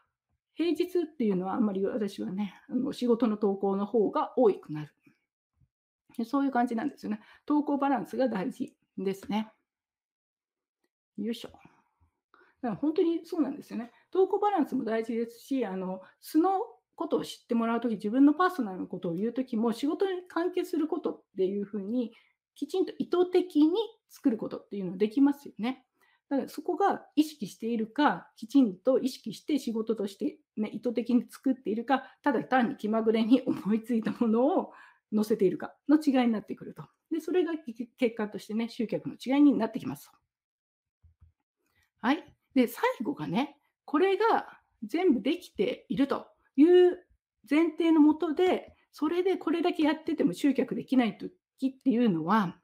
[0.54, 4.94] 平日っていうのはあんまり私はね、あの仕事の投稿の方が多くなる。
[6.24, 7.20] そういう感じなんですよね。
[7.46, 9.52] 投稿バランスが大事ですね。
[11.18, 11.50] よいしょ。
[11.50, 11.60] だか
[12.70, 13.92] ら本当にそうなんですよね。
[14.12, 16.62] 投稿バランスも大事ですし、あの素の
[16.96, 22.14] ことを知ってもらうとき、自分のパーソナルのことを言うときも、仕事に関係することっていうふうに、
[22.56, 23.74] きちんと意図的に
[24.10, 25.86] 作ることっていうのできますよね。
[26.30, 34.72] だからそこが意識しているか、きちんと意識して仕事として、ね、意図的に作っているか、ただ単に気まぐれに思いついたものを
[35.14, 36.84] 載せているかの違いになってくると。
[37.12, 37.54] で、それが
[37.98, 40.12] 結果としてね、集客の違いになってきます。
[42.02, 42.24] はい。
[42.56, 47.06] で、最後がね、これが全部できているという
[47.50, 52.58] 前提のもとで、それでこれだけやってても集客できない時っていうのは、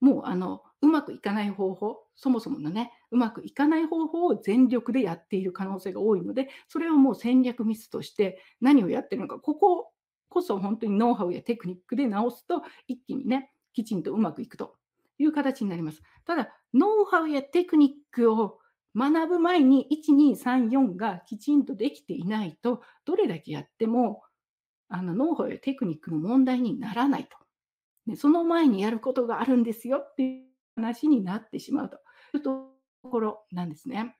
[0.00, 9.90] もうあのうまくいかない方法、そもそものね、うまくいかない方法を全力でやっている可能性が多いので、それをもう戦略ミスとして何をやってるのか、ここ
[10.28, 14.76] こそ本当にノウハウやテクニックで直すと、一気にね、きちんとうまくいくと
[15.18, 16.02] いう形になります。
[16.24, 18.58] ただ、ノウハウやテクニックを
[18.96, 24.22] 学ぶ前に1、2、3、4がきちんとできていないと、どれだけやっても
[24.88, 27.36] あのノウハウやテクニックの問題にならないと。
[28.06, 30.42] でその前にやることがあるんですよって
[30.76, 31.96] 話になってしまうと
[32.34, 32.70] いうと
[33.02, 34.16] ころなんですね。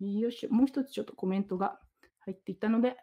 [0.00, 1.78] よし、もう一つちょっとコメントが
[2.20, 2.96] 入っていたので。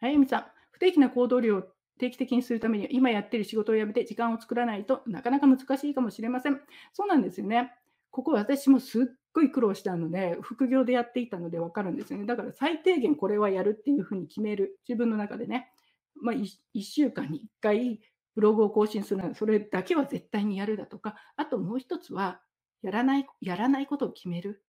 [0.00, 0.46] はい、みさん。
[0.70, 1.62] 不定期な行動量を
[1.98, 6.60] 定期的にするためには、今やってる仕事を辞めて時間を作らないとなかなか難しいかもしれません。
[6.92, 7.72] そうなんですよね。
[8.10, 12.26] ここ私もすっごい苦労したので、副業でやっていたので分かるんですよね。
[12.26, 14.78] だから最低限これはやるっていうふうに決める。
[14.88, 15.72] 自分の中でね。
[16.20, 16.48] まあ、1
[16.82, 18.00] 週間に1回
[18.38, 22.40] ブログを更新するのは、それだけは絶対にやるだとか、あともう一つは、
[22.82, 24.62] やらない、やらないことを決める。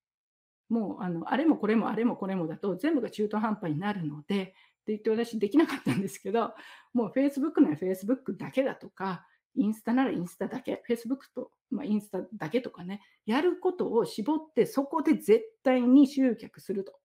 [0.69, 4.53] もう、あの、あれもこれもあれもこれもだと、全部が中途半端になるので、って
[4.87, 6.55] 言って私できなかったんですけど、
[6.95, 16.99] もう Facebook なら Facebook だけだとか、インスタならインスタだけ、Facebook と、まあ、インスタだけとかね、やることを絞って、そこで絶対に集客すると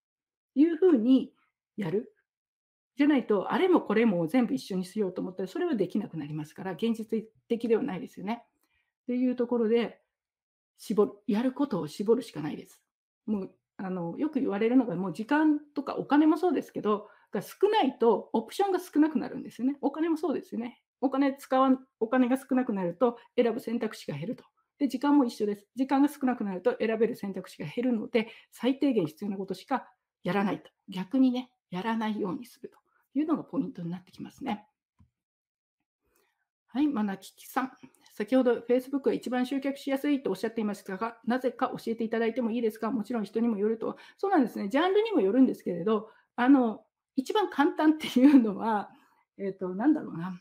[0.54, 1.34] いうふうに
[1.76, 2.13] やる。
[2.96, 8.44] じゃないと、あれもこれも全部一緒にしようと思ったら、それはできなくなりますから、現実的ではないですよね。
[9.02, 10.00] っていうところで、
[10.78, 12.80] 絞る、やることを絞るしかないです。
[13.26, 19.76] もうあのよく言われるのが、もう時間とかお金もそうですけど、が少ないとオプションが少なくなるんですよね。
[19.80, 20.80] お金もそうですよね。
[21.00, 24.44] お金使わお金が少なくなると選ぶ選択肢が減ると。
[24.78, 25.66] で、時間も一緒です。
[25.74, 29.88] 時間が少なくなると選べる選択肢が減るので、最低限必要なことしか
[30.22, 30.70] やらないと。
[30.88, 32.83] 逆にね、やらないようにすると。
[33.14, 34.66] いうのがポイントになってきますね。
[36.68, 37.72] はい、マナキキさん。
[38.14, 42.90] 先ほど Facebook が一番集客しやすいとおっしゃっていましたが、なぜか教えていただいてもいいですか？
[42.90, 43.96] もちろん人にもよると。
[44.18, 44.68] そうなんですね。
[44.68, 46.84] ジャンルにもよるんですけれど、あの、
[47.16, 48.90] 一番簡単っていうのは、
[49.38, 50.40] えっ、ー、と、なんだろうな。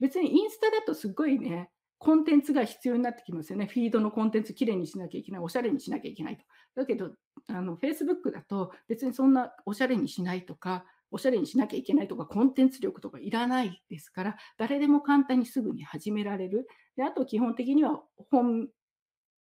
[0.00, 3.66] 別にインスタだとすごいね、コンテンツが必要になってきますよね。
[3.66, 6.44] フィードのコンテンツきれいにしなきゃいけない、おしゃれにしなきゃいけないと。
[6.74, 7.12] だけど、
[7.48, 16.66] あの Facebook だと別にそんなおしゃれにしないとか、おしゃれにしなきゃいけないとか、コンテンツ力とかいらないですから、誰でも簡単にすぐに始められる。
[16.96, 18.68] であと、基本的には本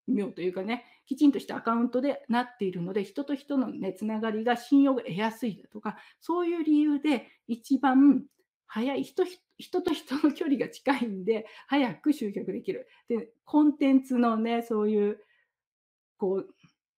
[0.06, 8.26] 名というかね、きちんとしたアカウントでなっているので、人と人の、ね、つながりが信用が得やすいだとか、そういう理由で一番
[8.68, 9.24] 早い人、
[9.58, 12.90] 人と人の距離が近いんで、早く集客できる。
[13.08, 15.20] で、コンテンツのね、そういう、
[16.18, 16.53] こう、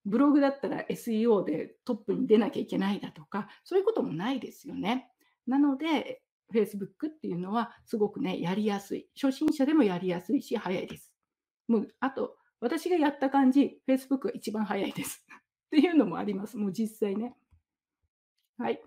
[0.05, 5.09] ブログだったら SEO でトップに出なきゃいけないだとか、そういうこともないですよね。
[5.47, 6.21] なので、
[6.53, 9.07] Facebook っていうのはすごくね、やりやすい。
[9.19, 11.11] 初心者でもやりやすいし、早いです。
[11.67, 15.25] もう、あと、私がやった感じ、Facebook が一番早いです。
[15.67, 16.57] っていうのもあります。
[16.57, 17.35] もう実際ね。
[18.57, 18.81] はい。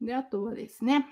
[0.00, 1.06] で、あとはですね。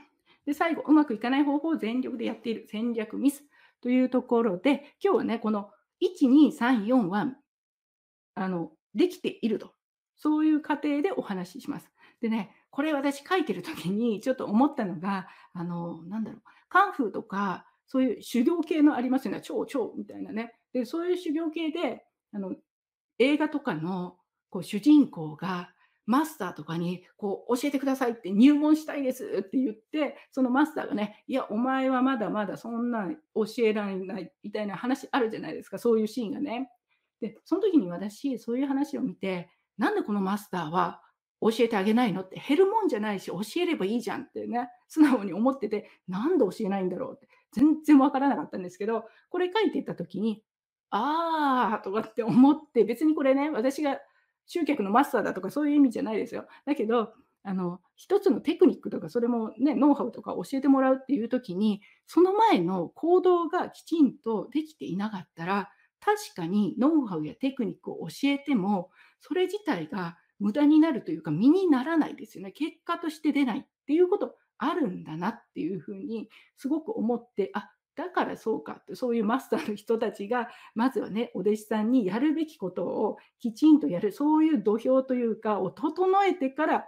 [0.46, 3.44] で、最後、うまくいかない方法を全力でやっている戦略ミス
[3.80, 7.36] というところで、今日はね、この1、2、3、4は
[8.36, 9.72] あの、できていると。
[10.18, 11.90] そういう過程でお話しします。
[12.20, 20.54] でね、これ私書いてる時にちょっと思ったのが、あの、なんだろう、カンフーとか、そういう修行系のありますよね、超超みたいなね。
[20.72, 22.54] で、そういう修行系で、あの、
[23.18, 24.18] 映画とかの
[24.50, 25.70] こう主人公が、
[26.06, 36.70] マスターとかにこう教えてくださいって入門したいですって言って、そのマスターがね、いや、お前はまだまだそんな教えられないみたいな話あるじゃないですか、そういうシーンがね。
[37.20, 41.02] で、その時に私、そういう話を見て、なんでこのマスターは
[41.40, 50.42] 教えてあげないのって減るもんじゃないし、教えればいいじゃんってね、素直に思ってて、なんで教えないんだろうって、全然わからなかったんですけど、これ書いてた時に、
[50.90, 53.98] あーとかって思って、別にこれね、私が
[54.46, 56.46] 集客のマスターだとかそういう意味じゃないですよ。
[56.64, 72.52] だけど、あの、一つのテクニックとか、それもね、ノウハウとか教えてもらうっていう時に、その前の行動がきちんとできていなかったら、確かにノウハウやテクニックを教えても、それ自体が無駄になるというか、身にならないですよね。
[72.52, 86.86] 結果として出ないっていうことあるんだなっていうふうにすごく思って、あ、だからそうかって、そういうマスターの人たちが、まずはね、お弟子さんにやるべきことをきちんとやる、そういう土俵というか、を整えてから、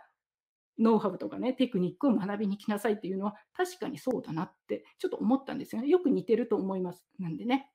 [0.78, 5.88] ノウハウとかね、テクニックを学びに来なさいっていうのは、確かにそうだなって、ちょっと思ったんですよね。
[5.88, 7.06] よく似てると思います。
[7.18, 7.72] なんでね。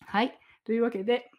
[0.00, 0.38] はい。
[0.66, 1.30] というわけで、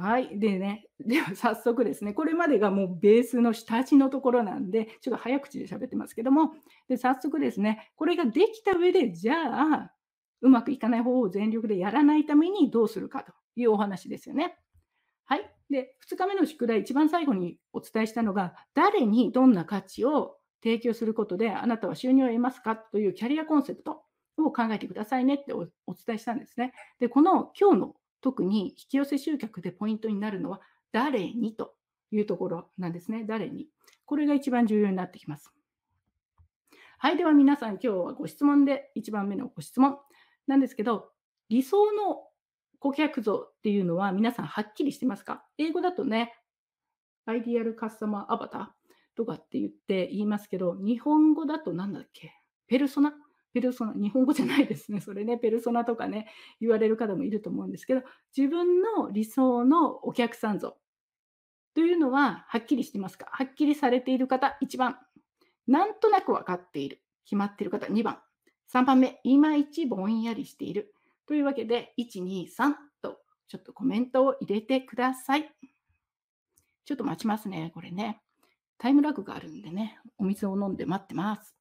[0.00, 0.38] はい。
[0.38, 6.52] でね、では早速ですね、これまでがもうベースの下地のところなんで、ちょっと早口で喋ってますけども、
[6.88, 9.92] で早速ですね、これができた上で、じゃあ、
[10.40, 14.56] うまくいかない方法を全力でやらないためにどうするかというお話ですよね。
[15.26, 15.54] はい。
[15.68, 24.02] で、2日目の宿題、一番最後にお伝えしたのが、誰にどんな価値を提供することであなたは収入を得ますかというキャリアコンセプト
[24.46, 26.72] を考えてくださいねってお伝えしたんですね。
[26.98, 30.60] で、この今日の特に引き寄せ集客でポイントになるのは、
[30.92, 31.74] 誰にと
[32.10, 33.24] いうところなんですね。
[33.24, 33.68] 誰に。
[34.04, 35.52] これが一番重要になってきます。
[36.98, 37.16] はい。
[37.16, 39.98] では皆さん、今日はご質問で、1番目のご質問
[40.46, 41.12] なんですけど、
[41.48, 42.26] 理想の
[42.78, 45.44] 顧客像っていうのは皆さんはっきりしてますか？
[45.58, 46.34] 英語だとね、
[47.26, 48.66] アイディアルカスタマーアバター
[49.16, 52.32] とかって言って言いますけど、日本語だと何だっけ？
[52.66, 53.12] ペルソナ
[53.52, 55.00] ペルソナ、日本語じゃないですね。
[55.02, 56.28] それね、ペルソナとかね、
[56.60, 58.02] 言われる方もいると思うんですけど、
[58.36, 60.78] 自分の理想のお客さん像
[61.74, 63.26] というのははっきりしてますか？
[63.30, 64.98] はっきりされている方、1番。
[65.66, 67.02] なんとなく分かっている。
[67.24, 68.20] 決まっている方、2番。
[68.72, 70.94] 3番目、いまいちぼんやりしている。
[71.26, 75.54] というわけで、1、2、3とちょっとコメントを入れてください。
[76.84, 78.22] ちょっと待ちますね、これね。
[78.78, 81.59] タイムラグがあるんでね、お水を飲んで待ってます。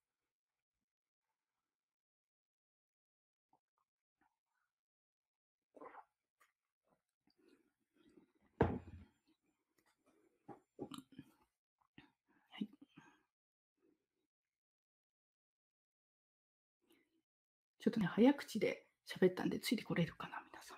[17.79, 20.77] ちょっとね、早口で喋ったんで、ついてこれるかな、皆さん。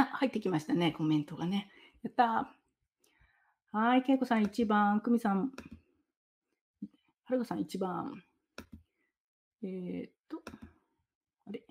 [0.00, 1.70] あ、入ってきましたね、コメントがね。
[2.02, 3.78] やったー。
[3.78, 5.52] はい、けいこさん1番、くみさん、
[7.24, 8.22] はるかさん1番。
[9.62, 10.42] えー、っと、
[11.46, 11.62] あれ、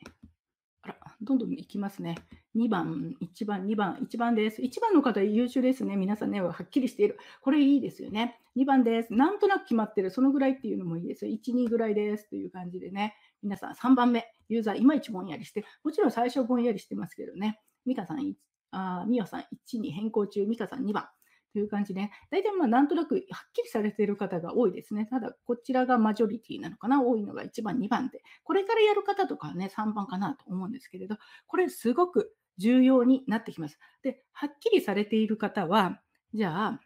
[0.83, 2.15] あら、どんどんいきますね。
[2.55, 4.61] 2番、1番、2番、1番です。
[4.61, 5.95] 1番の方優秀ですね。
[5.95, 7.17] 皆さんね、はっきりしている。
[7.41, 8.39] これいいですよね。
[8.55, 9.13] 2番です。
[9.13, 10.11] なんとなく決まってる。
[10.11, 11.31] そのぐらいっていうのもいいですよ。
[11.31, 12.29] 1、2ぐらいです。
[12.29, 13.15] という感じでね。
[13.43, 17.59] 皆さん3番目、ユーザーいまいちぼんやりして、もちろん最初ぼんやりしてますけどね。
[17.85, 18.35] ミカさん、
[18.71, 21.07] あミオさん1に変更中、ミカさん2番。
[21.53, 25.05] という感じで、大体まあなんとなくはっきりされている方が多いですね。
[25.05, 33.79] ただ、こちらがマジョリティなのかな、多いのが1番、2番で、これからやる方とかはね、3番かなと思うんですけれど、これすごく重要になってきます。
[34.01, 36.01] で、はっきりされている方は、
[36.33, 36.79] じゃあ、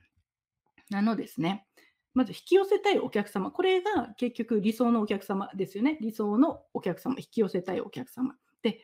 [0.95, 1.67] あのですね、
[2.15, 3.51] まず引き寄せたいお客様。
[3.51, 5.99] これが結局理想のお客様ですよね。
[6.01, 8.35] 理想のお客様、引き寄せたいお客様。
[8.63, 8.79] で、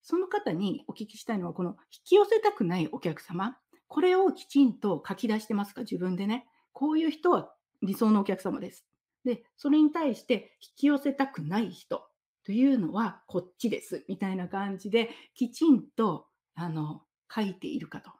[0.00, 3.58] その方にお聞きしたいのは、この引き寄せたくないお客様。
[3.88, 5.82] これをきちんと書き出してますか？
[5.82, 6.46] 自分でね。
[6.72, 8.86] こういう人は理想のお客様です。
[9.24, 12.08] で、それに対して引き寄せたくない人
[12.44, 14.04] というのはこっちです。
[14.08, 17.02] みたいな感じで、きちんとあの
[17.34, 18.10] 書いているかと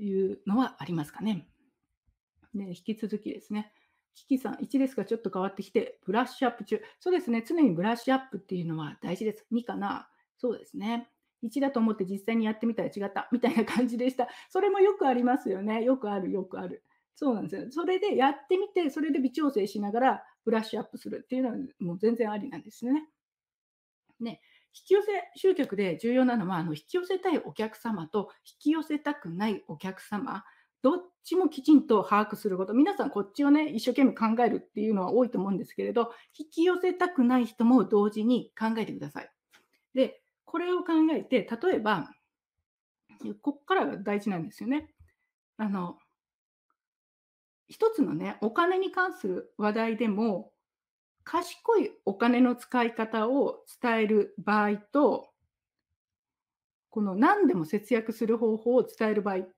[0.00, 1.49] いうのはありますかね。
[2.54, 3.72] で、引き続きですね。
[4.14, 6.82] キキさん、1ですがちょっと変わってきて、ブラッシュアップ中。
[6.98, 7.44] そうですね。
[7.46, 9.46] 常にブラッシュアップっていうのは大事です。
[9.52, 10.08] 2かな。
[10.36, 11.08] そうですね。
[11.42, 14.28] 1だと思って実際にやってみたら違ったみたいな感じでした。
[14.50, 15.82] それもよくありますよね。
[15.84, 16.84] よくある、よくある。
[17.14, 17.66] そうなんですよ。
[17.70, 23.08] それでやってみて、それで微調整しながらブラッシュアップするっていうのはもう全然ありなんですね。
[24.20, 24.40] ね。
[24.72, 30.44] 引き寄せ集客で重要なのは、あの引き寄せたいお客様と引き寄せたくないお客様。
[30.82, 32.74] どっちもきちんと把握すること。
[32.74, 39.30] 皆さんこっちをね、一生懸命考えるっていうのは多いと思うんですけれど、引き寄せたくない人も同時に考えてください。
[39.94, 42.10] で、これを考えて、例えば、
[43.42, 44.92] ここからが大事なんですよね。
[45.58, 45.98] あの、
[47.68, 50.52] 一つのね、お金に関する話題でも、
[51.22, 55.30] 賢いお金の使い方を伝える場合と、
[56.88, 59.48] この何でも節約する方法を伝える場合っ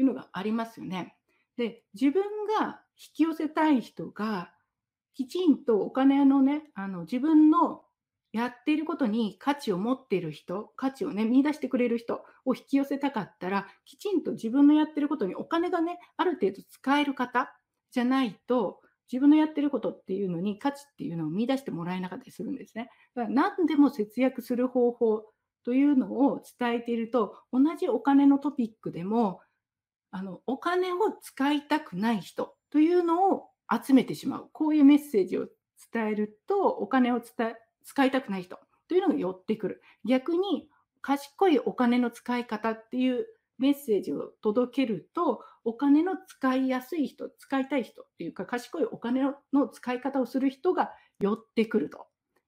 [0.00, 1.16] いうのがありますよね。
[1.56, 2.22] で、自分
[2.58, 4.52] が引き寄せたい人が、
[5.14, 7.82] きちんとお金のね、あの自分の
[8.32, 17.52] やっていることに価値を持っている人、価値をね、見出してくれる人を引き寄せたかったら、きちんと自分のやってることにお金がね、ある程度使える方
[17.90, 18.80] じゃないと、
[19.10, 22.90] 自分のやってることっていうのに価値っていうのを見出してもらえなかったりするんですね。
[23.14, 25.24] だから何でも節約する方法
[25.64, 29.40] というのを伝えていると、同じお金のトピックでも、
[30.10, 34.48] あのお金を使いたくない人というのを集めてしまう。
[34.52, 35.46] こういうメッセージを
[35.92, 37.54] 伝えると、お金を伝
[37.84, 39.82] 使いたくない人というのが寄ってくる。
[40.04, 40.68] 逆に
[41.00, 43.26] 賢いお金の使い方っていう
[43.58, 52.06] メッセージを届けると、お金の使いやすい人、使いたい人っていうか、賢いお金の使い方をする人が寄ってくると。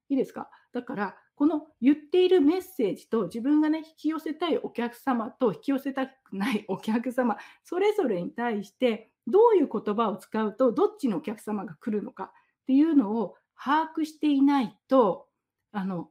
[0.09, 0.49] いいですか？
[0.73, 12.29] だから、この言っているメッセージと自分がね、引き寄せたいお客様と引き寄せたくないお客様、それぞれに対して、どういう言葉を使うと、どっちのお客様が来るのかっ
[12.67, 15.29] ていうのを把握していないと、
[15.71, 16.09] あの、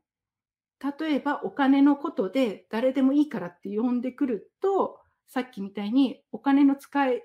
[0.99, 7.22] 例えばお金のことで誰でもいいからって呼んでくると、さっきみたいにお金の使い、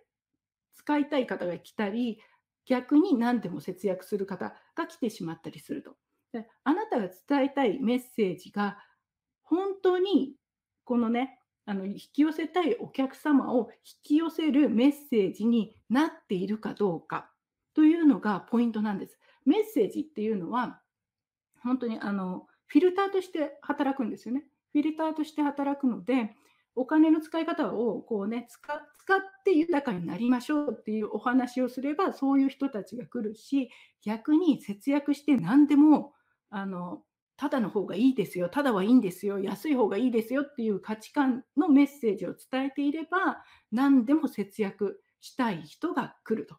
[0.75, 2.19] 使いたい方が来たり、
[2.67, 5.97] 逆に何でも節約する方が来てしまったりすると。
[6.41, 8.77] であなたが伝えたいメッセージが
[9.43, 10.33] 本当に
[10.83, 17.29] このね、あの引き寄せたいお客様を引き寄せるメッセージになっているかどうか
[17.73, 19.17] というのがポイントなんです。
[19.45, 20.79] メッセージっていうのは
[21.63, 24.45] 本当にあのフィルターとして働くんですよね。
[24.71, 26.35] フィルターとして働くので、
[26.75, 28.61] お金の使い方をこう、ね、使
[28.99, 33.69] 使って豊かになりましょうっていうお話をすれば、そういう人たちが来るし、
[34.01, 36.13] 逆に節約して何でも
[36.55, 37.03] あの
[37.37, 43.43] ただの方がいいですよ、ただはいいんですよ、安い方がいいですよっていう価値観のメッセージを伝えていれば、
[43.73, 46.55] 何でも節約したい人が来ると。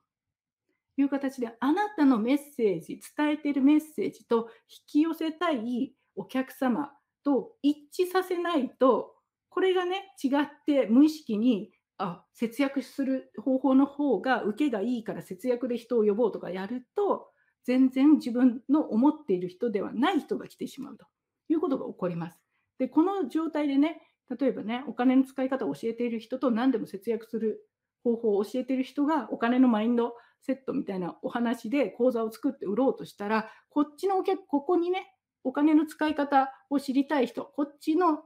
[0.98, 6.90] いう形で、あなたのメッセージ、伝えているメッセージと引き寄せたいお客様
[7.24, 9.14] と一致させないと、
[9.48, 17.30] これがね、違って無意識にあ節約する方法の方が受けがいいから節約で人を呼ぼうとかやると、
[17.66, 21.06] 全然自分の思っている人ではない人が来てしまうと
[21.48, 22.40] いうことが起こります。
[22.78, 24.00] で、この状態でね、
[24.38, 27.66] 例えばね、お金の使い方を教えている人と何でも節約する
[28.04, 35.12] 方法を教えている人がお金のマインドセットみたいなお話で講座を作って売ろうとしたら、こっちのお客、ここにね、
[35.42, 38.22] お金の使い方を知りたい人、こっちの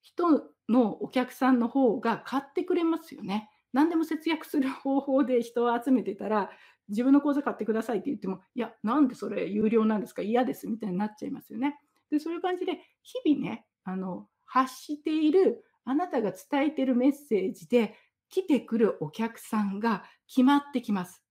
[0.00, 0.24] 人
[0.70, 3.50] のお客さんの方が買ってくれますよね。
[3.74, 6.50] 何でも節約する方法で人を集めてたら、
[6.88, 10.22] 自分の講座買ってくださいって言っても、いや、なんでそれ有料なんですか？
[10.22, 11.78] 嫌ですみたいになっちゃいますよね。
[12.10, 17.94] で、そういう感じで、日々ね、あの発している、あなたが伝えているメッセージで、
[18.30, 21.24] 来てくるお客さんが決まってきます。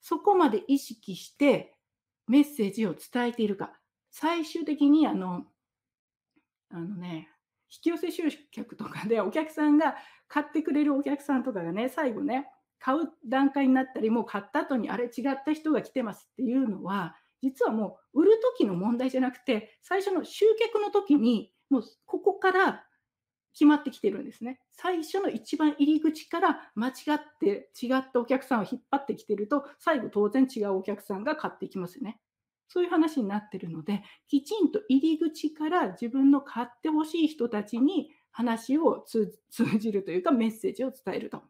[0.00, 1.76] そこまで意識して
[2.26, 3.78] メッセージを伝えているか。
[4.10, 5.44] 最終的にあの、
[6.70, 7.28] あのね、
[7.70, 9.94] 引き寄せ集客とかでお客さんが
[10.26, 12.48] 買ってくれるお客さんとかがね、最後ね、
[12.78, 22.84] 買う段階になったり、もう買った後にあれ違った人が来てますっていうのは、実はもう売る時の問題じゃなくて、最初の集客の時に、もうここから
[23.52, 24.60] 決まってきてるんですね。
[24.72, 32.20] 最初の一番入り口から間違って違ったお客さんを引っ張ってきてると、最後当然違うお客さんが買ってきますよね。
[32.68, 39.32] そういう話になってるので、きちんと入り口から自分の買ってほしい人たちに話を通
[39.78, 41.42] じるというかメッセージを伝えると。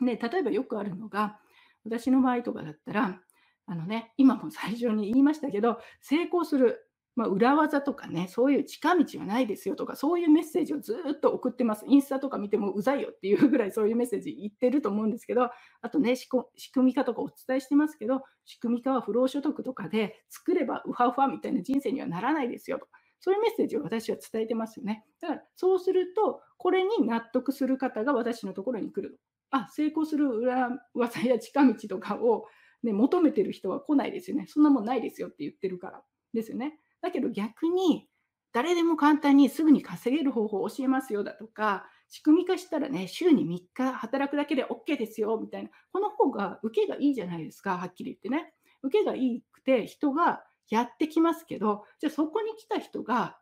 [0.00, 1.38] で、例えばよくあるのが、
[1.84, 3.20] 私の場合とかだったら、
[3.66, 11.84] あのね、今も最初に言いましたけど、成功するまあ、裏技とかね、そういう近道はないですよとか、そういうメッセージをずっと送ってます。
[11.86, 15.50] インスタとか見てもうざいよっていうぐらいそういうメッセージ言ってると思うんですけど、
[15.82, 16.46] あとね、仕組
[16.86, 22.86] み化とかお伝えしてますけど、仕組み化は不労所得とかで作ればウハウハみたいな人生にはならないですよと。
[23.18, 25.04] そういうメッセージを私は伝えてますよね。
[25.20, 29.20] だからそうすると、これに納得する方が私のところに来る。
[29.50, 32.46] あ、成功する裏技や近道とかを、
[32.82, 34.46] ね、求めてる人は来ないですよね。
[34.48, 36.78] そんなもんないですよって言ってるからですよね。
[37.02, 38.08] だけど逆に
[38.52, 48.52] 誰でも簡単にすぐに稼げる方法を教えますよだとか、仕組み化したらね、週に3日働くだけで OK ですよみたいな、この方が受けがいいじゃないですか、はっきり言ってね。
[48.82, 53.38] 受けがいいくて人がやってきますけど、じゃあそこに来た人が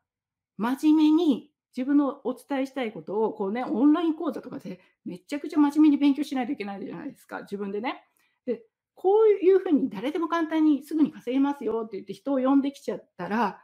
[0.58, 8.02] 真面目に自分のお伝えしたいことをこう、ね、オンライン講座とかでめちゃくちゃ真面目に勉強しないといけないじゃないですか、自分でね。
[8.46, 8.64] で
[8.96, 13.62] こういうふうに誰でも簡単にすぐに稼げますよって言って人を呼んできちゃったら、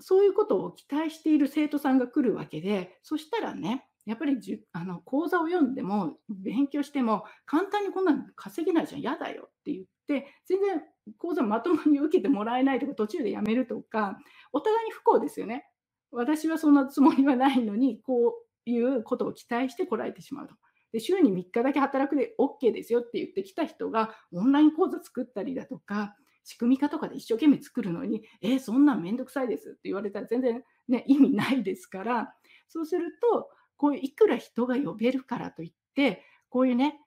[0.00, 10.82] そういうことを期待している生徒さんが来るわけで、そしたらね、やっぱりじゅあの講座を読んでも勉強しても簡単にこんなの稼げないじゃん、嫌だよって言って、全然
[11.16, 14.18] 講座まともに受けてもらえないとか途中でやめるとか、
[14.52, 15.64] お互いに不幸ですよね。
[16.12, 18.34] 私はそんなつもりはないのに、こ
[18.66, 20.54] ういうことを期待してこられてしまうと。
[20.92, 32.34] で週に3日だけ働くで OK ですよって言ってきた人がオンライン講座作ったりだとか、仕組み化とかで一生懸命作るのに、えー、そんなんめんどくさいですって言われたら全然、ね、意味ないですから、
[32.68, 37.00] そうすると、こういういくら人が呼べるからといって、こういうね、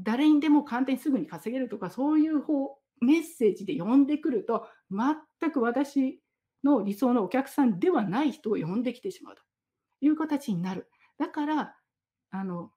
[0.00, 6.21] 誰にでも簡単にすぐに稼げるとか、そういう方メッセージで呼んでくると、全く私
[6.64, 9.42] の理想のお客さんではない人を呼んできてしまうと
[10.00, 10.88] いう形になる。
[11.18, 11.76] だから、
[12.30, 12.70] あの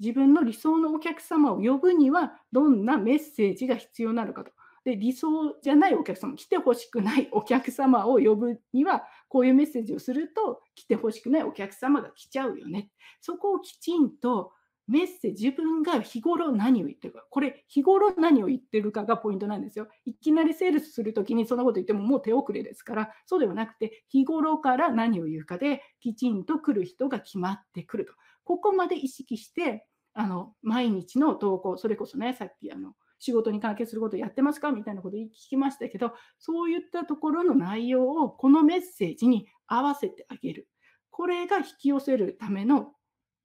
[0.00, 4.52] 自分の理想のお客様を呼ぶには、どんなメッセージが必要なのかと。
[4.84, 12.90] で理想じゃないお客様、来てほしくないお客様を呼ぶには、こういうメッセージをすると、来てほしくないお客様が来ちゃうよね。
[13.20, 14.52] そこをきちんと
[14.88, 19.88] メッセージ、自分が日頃何を言ってるか、これ、日頃何を言ってるかがポイントなんですよ。
[20.04, 28.12] いきなりセールスするときにそんなこと言ってももう手遅れですから、そうではなくて、日頃から何を言うかで、きちんと来る人が決まってくると。
[28.44, 34.72] ここまで意識して、あの毎日の投稿、それこそね、さっきあの仕事に関係することやってますか？
[34.72, 40.68] みたいなこと聞きましたけど、そういったところの内容をこのメッセージに合わせてあげる。
[41.10, 42.92] これが引き寄せるための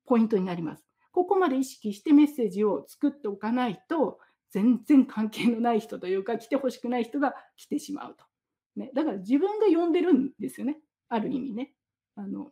[0.05, 0.86] ポイントになります。
[1.17, 4.19] ここまで意識してメッセージを作っておかないと、
[4.51, 8.23] 全然関係のない人というか、来てほしくない人が来てしまうと。
[8.75, 10.77] ね、だから自分が呼んでるんですよね。
[11.09, 11.73] ある意味ね。
[12.15, 12.51] あの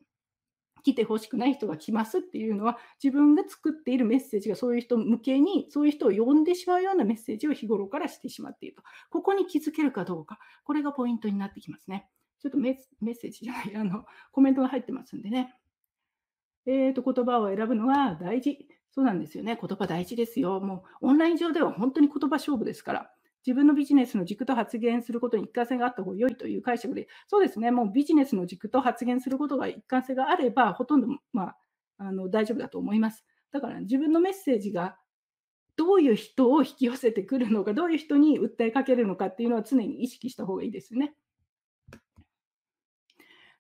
[0.82, 8.82] 来てほしくない人が来ますっていうのは、自分が作っているメッセージがそういう人向けに、そういう人を呼んでしまうようなメッセージを日頃からしてしまっていると。
[9.12, 12.10] ここに気づけるかどうか、これがポイントになってきますね。
[12.40, 15.54] ちょっとメッセージじゃない、あの、コメントが入ってますんでね。
[16.66, 18.68] えーと、言葉を選ぶのは大事。
[18.92, 19.60] そうなんですよね。
[19.60, 20.60] 言葉大事ですよ。
[20.62, 23.12] もうオンライン上では本当に言葉勝負ですから。
[23.46, 31.58] 自分のビジネスの軸と発言することに一貫性があった方が良いという解釈で、そうですね、もうビジネスの軸と発言することが一貫性があれば、ほとんど、まあ、
[32.00, 33.24] あの大丈夫だと思います。
[33.52, 34.98] だから自分のメッセージが
[35.76, 41.14] どういう人を引き寄せてくるのか、どういう人に訴えかけるのかっていうのは常に意識した方がいいですよね。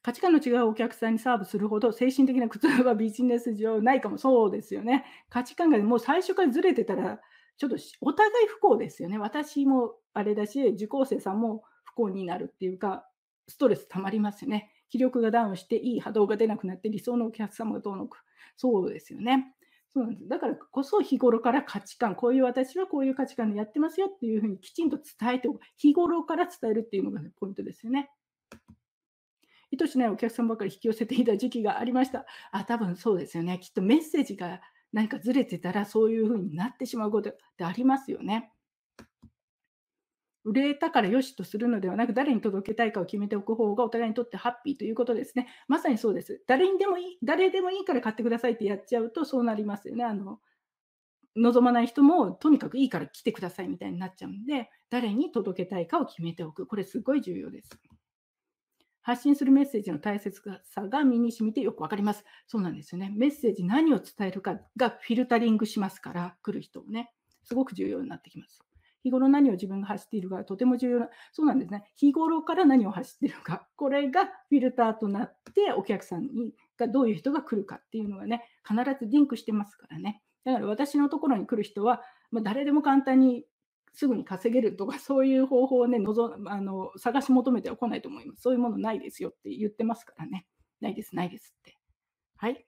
[0.05, 5.03] 価値観の違うお客さんにサーブするほど精神的な苦痛はビジネス上ないかもそうですよね。
[5.31, 7.19] 価値観がもう最初からずれてたら
[7.57, 9.17] ちょっとお互い不幸ですよね。
[9.17, 13.09] 私もあれだし、受講生さんも不幸になるっていうか、
[13.47, 14.69] ストレス溜まりますよね。
[14.89, 18.19] 気力がダウンして、いい波動が出なくなって、理想のお客様がどうのく。
[18.57, 19.55] そうですよね。
[19.91, 25.61] そうなんですだからこそ日頃から価値観、こういう私はこういう価値観でやってますよっていうふうにきちんと伝えておく。
[25.77, 28.11] 日頃から伝えるっていうのが、ポイントですよね。
[29.71, 32.25] 意図しないお客さんばかり引き寄せていた時期がありました。
[32.51, 33.59] あ、多分そうですよね。
[33.59, 34.61] きっとメッセージが
[34.93, 38.51] 何かずれてたらそういうふうになってしまうことってありますよね。
[40.45, 45.47] 売れたからよしとするのではなく、誰に届けたいかを決めておく方がお互いにとってハッピーということですね。
[45.67, 46.43] まさにそうです。
[46.47, 50.03] 誰にでもいい、誰でもいいから買ってくださいってやっちゃうとそうなりますよね。
[50.03, 50.39] あの
[51.35, 56.67] 望まない人もとにかくいいから来てくださいみたいになっちゃうんで、誰に届けたいかを決めておく。
[56.67, 57.69] これすごい重要です。
[59.05, 62.25] 発信するメッセージの大切さが身に染みてよくわかります。
[62.47, 63.13] そうなんですよね。
[63.15, 68.63] メッセージ何を伝えるかがフィルタリングしますから、来る人をね、すごく重要になってきます。
[69.03, 71.83] 日頃何を自分が走っているかとても重要な、そうなんですね。
[71.95, 80.23] 日頃から何を走っているか、これがフィルターとなってお客さんにがどういう人が来るかっていうのがね、必ずリンクしてますからね。
[80.45, 82.01] だから私のところに来る人は、
[82.31, 83.45] まあ、誰でも簡単に
[83.95, 88.41] すぐに稼げるとか、そういう方法をね、望あの探し求めては来ないと思います。
[88.41, 90.45] そういうものないですよって言ってますからね。
[90.81, 91.77] ないです、ないですって。
[92.37, 92.65] はい。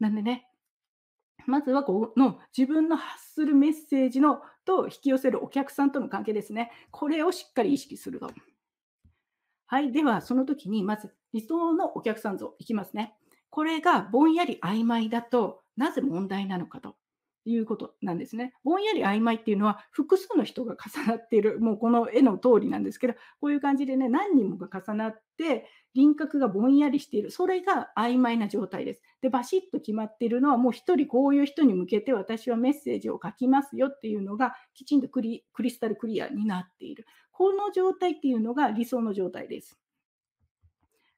[0.00, 0.48] なんでね、
[1.46, 6.72] まずはこの自分の発するメッセージのと引き寄せるお客さんとの関係ですね。
[6.90, 8.30] これをしっかり意識すると。
[9.66, 9.92] はい。
[9.92, 13.14] では、その時にまず理想のお客さん像いきますね。
[13.50, 16.96] これがぼんやり曖昧だとなぜ問題なのかと。
[17.50, 18.52] いうことなんですね。
[18.64, 27.30] ぼんやり曖昧っていうのは複数の人が重なっている、もうこの絵の通りなんですけど、こういう感じでね、何人もが重なって輪郭がぼんやりしている。
[27.30, 29.02] それが曖昧な状態です。
[29.22, 37.06] で、バシッと決まっているのはもう一人こういう人に向けて私はメッセージを書きますよっていうのがきちんとクリクリスタルクリアになっている。
[37.30, 39.78] この状態っていうのが理想の状態です。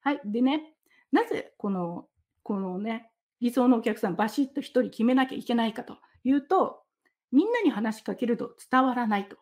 [0.01, 0.21] はい。
[0.25, 0.75] でね、
[1.11, 2.07] なぜこの、
[2.43, 3.11] このね、
[3.41, 5.99] 理想のお客さん、バシッと1人決めなきゃいけないかと
[6.29, 6.83] いうと、
[7.33, 9.37] みんなに話しかけると伝わらないと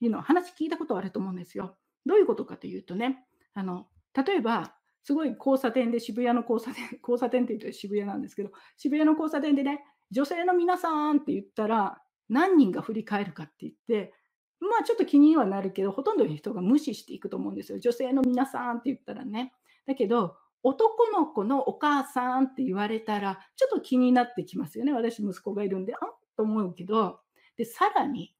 [0.00, 1.76] いうのは話聞いたことあると思うんですよ。
[2.06, 3.24] どういうことかというとね、
[3.54, 14.14] あの例えば、すごい交差点で渋谷の交差点、 交差点って言うと渋谷なんですけど、渋谷の交差点でね、女性の皆さんって言ったら、何人が振り返るかって言って、
[14.60, 17.78] まあちょっと気にはなるけど、ほとんどの人が無視していくと思うんですよ。
[17.78, 19.54] 女性の皆さんって言ったらね。
[19.86, 24.92] だけど、男の子のお母さんって言われたら、ちょっと気になってきますよね。
[24.92, 25.98] 私、息子がいるんで、あ
[26.40, 27.20] と思うけど、
[27.58, 28.34] で、さらに、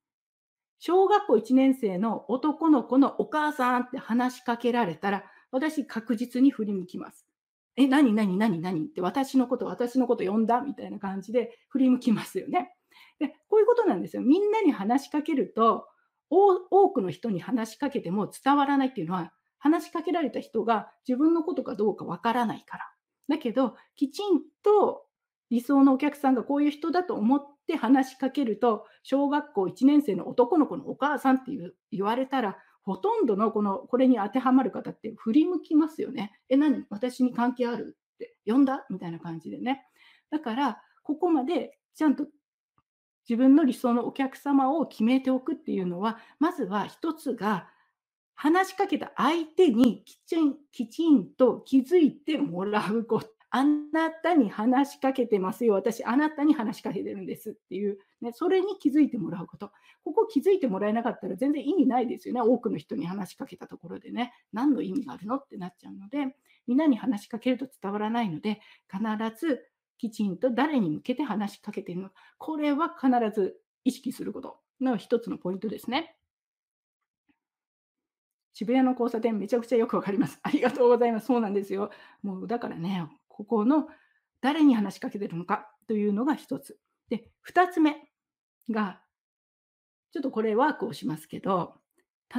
[0.79, 7.27] 小学校1年生の男の子のお母さんって話しかけられたら、私確実に振り向きます。
[7.77, 8.87] え、何、何、何、何？
[8.87, 10.63] って私のこと、私のこと呼んだ？
[10.63, 12.75] みたいな感じで振り向きますよね。
[13.19, 14.23] で、こういうことなんですよ。
[14.23, 15.87] みんなに話しかけると、
[16.31, 22.85] 多くの人に話しかけても伝わらないっていうのは、話しかけられた人が自分のことかどうかわからないから。
[23.29, 25.05] だけど、きちんと
[25.51, 27.41] 理想のお客さんがこういう人だと思っ
[27.71, 31.53] て話しかけると、小学校1年生の男の子のお母さんって
[31.93, 36.33] 言われたら、ほとんどのこのこれに当てはまる方って振り向きますよね。
[36.49, 36.85] え、何？
[36.91, 37.97] 私に関係ある？
[38.15, 38.87] って呼んだ？
[38.91, 39.85] みたいな感じでね。
[40.31, 42.27] だから、ここまでちゃんと
[43.29, 47.69] 自分の理想のお客様を決めておくっていうのは、まずは一つが、
[48.35, 53.29] 話しかけた相手にきちんきちんと気づいてもらうこと。
[53.53, 55.75] あなたに話しかけてますよ。
[55.75, 59.73] 私、あなたに話しかけてるんですっていう、ね、それに気づいてもらうこと。
[60.05, 62.41] ここ気づいてもらえなかったら全然意味ないですよね。
[62.41, 66.37] 多くの人に話しかけたところでね、何の意味があるのってなっちゃうので、
[66.69, 69.03] みんなに話しかけると伝わらないので、必
[69.37, 69.67] ず
[69.99, 72.15] きちんと誰に向けて話しかけてるのか。
[72.39, 76.17] これは必ず意識することの一つのポイントですね。
[78.53, 80.39] 渋谷の交差点めちゃくちゃよくわかります。
[80.43, 81.27] ありがとうございます。
[81.27, 81.91] そうなんですよ。
[82.23, 83.89] もうだからね、ここの
[84.43, 86.79] 誰に話しかけてるのかというのが一つ。
[87.09, 87.97] で、二つ目
[88.71, 89.01] が、
[90.13, 91.75] ちょっとこれワークをしますけど、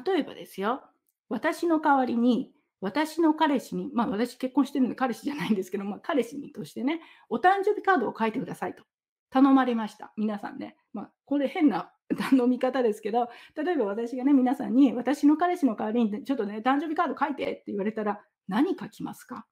[0.05, 0.83] 例えばですよ、
[1.29, 8.83] 私の代わりに、私の彼氏に、まあ私結婚してるんで彼氏じゃないんですけど、まあ彼氏にとしてね、お誕生日カードを書いてくださいと
[9.29, 10.11] 頼まれました。
[10.17, 10.75] 皆さんね。
[10.93, 11.91] まあこれ変な
[12.31, 19.45] 頼み方ですけど、例えば私がね、皆さんに、私の彼氏の代わりに、ちょっとね、誕生日カード書いてって言われたら、何書きますか？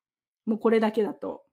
[0.49, 1.43] もうこれだけだと。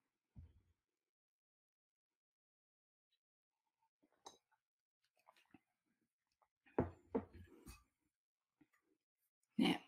[9.59, 9.83] ね、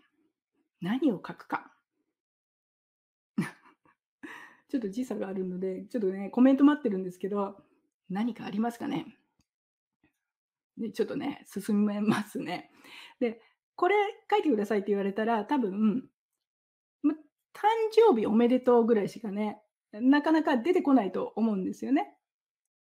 [0.81, 1.73] 何を書くか。
[4.69, 7.63] ちょっと時差があるので、ちょっとね、コメント待ってるんですけど、
[8.09, 9.17] 何かありますかね
[10.77, 12.71] で、ちょっとね、進めますね。
[13.19, 13.41] で、
[13.75, 13.95] これ
[14.29, 16.07] 書いてくださいって言われたら、多分、
[17.53, 19.59] 誕生日おめでとうぐらいしかね、
[19.91, 22.15] なかなか出てこないと思うんですよね。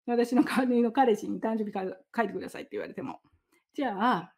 [0.05, 3.19] 私の代わりの彼氏に誕生日カード書いてくださいって言われても。
[3.73, 4.33] じゃあ、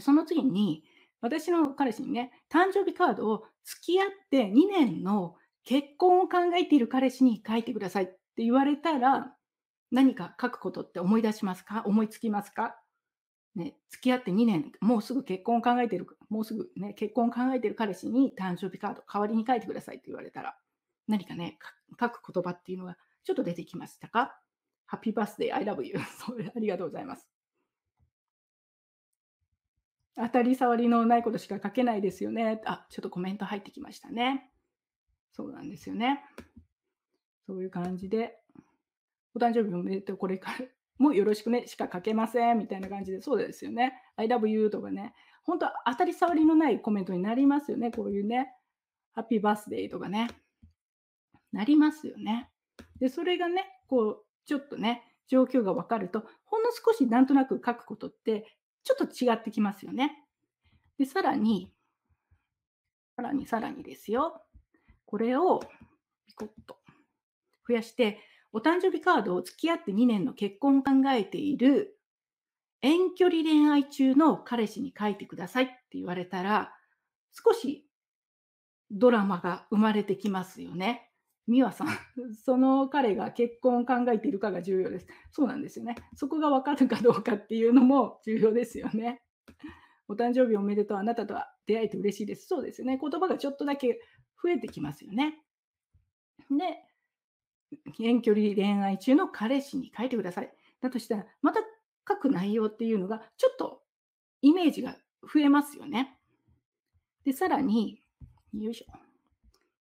[0.00, 0.84] その次に、
[1.20, 9.32] 私の彼氏にね、誕生日カードを付き合って2年の結婚を考えている彼氏に書いてくださいって言われたら、
[9.90, 11.82] 何か書くことって思い出しますか？
[11.86, 12.76] 思いつきますか？
[13.56, 20.56] ね、付き合って2年、もうすぐ結婚を考えてる、もうすぐね、結婚を考えてる彼氏に誕生日カード代わりに書いてくださいって言われたら、
[21.08, 21.58] 何かね、
[21.98, 24.38] 書く言葉っていうのがちょっと出てきましたか？
[24.84, 27.28] ハッピーバースデー、I love you それありがとうございます。
[30.16, 32.62] 当たり障りのないことしか書けないですよね。
[32.66, 34.50] あ、ちょっとコメント入ってきましたね。
[35.32, 36.24] そうなんですよね。
[37.46, 38.42] そういう感じで、
[39.34, 40.58] お誕生日おめでとう、これから
[40.98, 43.94] もうよろしくね、しか書けません、みたいな感じで、そうですよね。
[44.16, 48.52] I love you とかね、本当当たり障りのないコメントになりますよね、こういうね。
[49.12, 50.28] ハッピーバースデーとかね。
[51.52, 52.50] なりますよね。
[52.98, 58.46] で、それがね、こう、ちょっとね、状況が分かると、ほんの少しなんとなく書くことって、
[58.84, 60.26] ちょっと違ってきますよね。
[60.98, 61.72] で、さらに、
[63.16, 64.42] さらにさらにですよ。
[65.06, 65.60] これを
[66.26, 66.78] ピコッと
[67.66, 68.20] 増やして、
[68.52, 71.98] お誕生日カードを付き合って2年の結婚を考えている
[72.82, 76.72] 遠距離恋愛中の彼氏に書いてくださいって言われたら、
[77.32, 77.88] 少し
[78.90, 81.10] ドラマが生まれてきますよね。
[81.48, 81.88] 美和さん、
[82.44, 85.06] その彼が結婚を考えているかが重要です。
[85.30, 85.94] そうなんですよね。
[86.14, 89.22] そこが分かるかどうかっていうのも重要ですよね。
[90.08, 90.98] お誕生日おめでとう。
[90.98, 92.46] あなたとは出会えて嬉しいです。
[92.46, 92.98] そうですよね。
[93.00, 94.00] 言葉がちょっとだけ
[94.42, 95.40] 増えてきますよね。
[96.50, 96.84] で、
[97.98, 100.52] 遠距離恋愛中の彼氏に書いてください。
[100.80, 101.60] だとしたら、また
[102.08, 103.82] 書く内容っていうのが、ちょっと
[104.42, 106.18] イメージが増えますよね。
[107.24, 108.02] で、さらに、
[108.52, 108.86] よいしょ。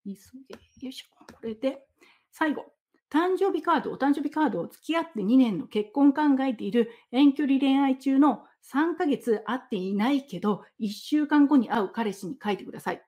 [0.04, 0.14] 急
[0.48, 0.54] げ。
[0.86, 1.06] よいしょ。
[1.32, 1.86] これで、
[2.30, 2.72] 最後。
[3.10, 13.02] 誕生日カード、お誕生日カードを付き合って2年の結婚考えている遠距離恋愛中の3ヶ月会っていないけど、1週間後に会う彼氏に書いてください。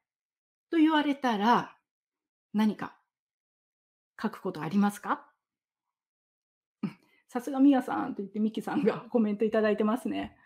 [0.70, 1.76] と言われたら、
[2.54, 2.96] 何か
[4.20, 5.30] 書くことありますか？
[7.28, 10.36] さすがみやさんと言ってミキさんがコメントいただいてますね。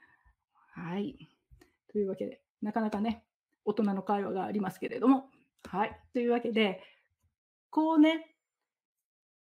[0.72, 1.28] はい。
[1.88, 3.24] というわけで、なかなかね、
[3.64, 5.30] 大人の会話がありますけれども。
[5.68, 6.00] はい。
[6.12, 6.82] というわけで、
[7.70, 8.36] こうね、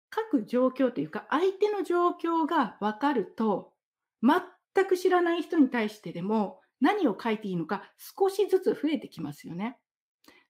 [0.10, 3.74] 各状況というか、相手の状況が分かると、
[4.22, 9.80] 全く知らない人に対してでも何を書いていいのか少しずつ増えてきますよね。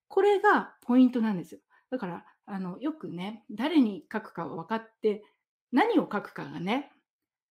[0.08, 1.62] これがポイントなんですよ。
[1.90, 5.24] だから、あのよくね、誰に書くかは分かって、
[5.72, 6.92] 何を書くかがね、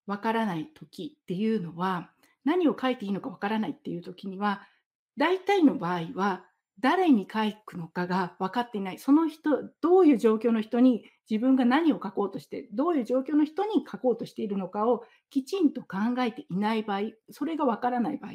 [0.07, 2.11] 分からない時っていうのは、
[2.45, 4.67] 何を書いていいのか分からないっていう時には、
[5.17, 6.45] 大体の場合は、
[6.81, 8.99] 誰に書くのかが分かっていない。
[8.99, 18.33] その人、どういう状況の人に自分が何を書こうとして、どういう状況の人に書こうとしているのかをきちんと考えていない場合、それが分からない場合、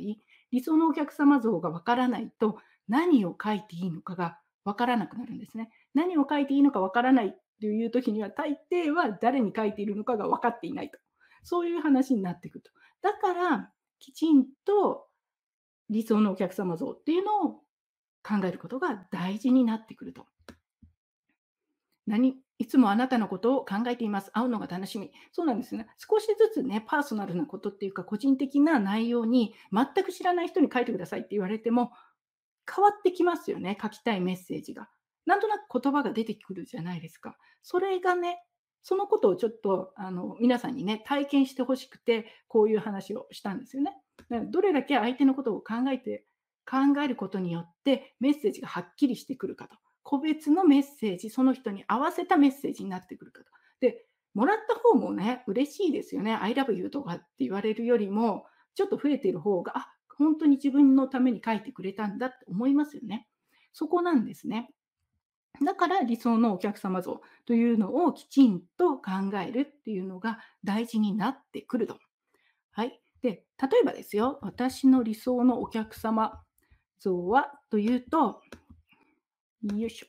[0.52, 5.70] 理想のお客様像が分からないと、何を書いていいのかが分からなくなるんですね。
[6.00, 10.98] 何を書いていいのか分からないという時には、大抵は誰に書いているのかが分かっていないと。
[11.44, 12.72] そういう話になってくると。
[13.02, 15.08] だから、きちんと
[15.90, 17.52] 理想のお客様像っていうのを
[18.24, 20.26] 考えることが大事になってくると。
[22.08, 24.32] 何いつもあなたのことを考えています。
[24.32, 25.12] 会うのが楽しみ。
[25.34, 25.88] そうなんですね。
[25.98, 31.92] 少しずつね、パーソナルなことっていうか、個人的な内容に全く知らない人に書いてくださいって言われても、
[32.74, 33.78] 変わってきますよね。
[33.82, 34.90] 書きたいメッセージが。
[35.30, 37.38] なんとなく言葉が出てくるじゃないですか。
[37.62, 38.42] それがね、
[38.82, 43.94] そのことをちょっとあの皆さんにね、体験してほしくて、こういう話をしたんですよね。
[44.50, 46.26] どれだけ相手のことを考えて、
[46.66, 49.78] 考えることによってメッセージがはっきりしてくるかと。
[50.02, 53.52] 個別のメッセージ、その人に合わせたメッセージになってくるかと。
[53.82, 56.34] で、もらった方もね、嬉しいですよね。
[56.34, 63.28] I love you とかって言われるよりも、ちょっと増えている方が、あ、本当に自分のために書いてくれたんだって思いますよね。
[63.72, 64.72] そこなんですね。
[65.64, 71.98] だから理想のお客様像というのをきちんと考えるっていうのが大事になってくると。
[72.72, 73.02] はい。
[73.22, 76.42] で、例えばですよ、私の理想のお客様
[77.00, 78.42] 像はというと、
[79.64, 80.08] よいしょ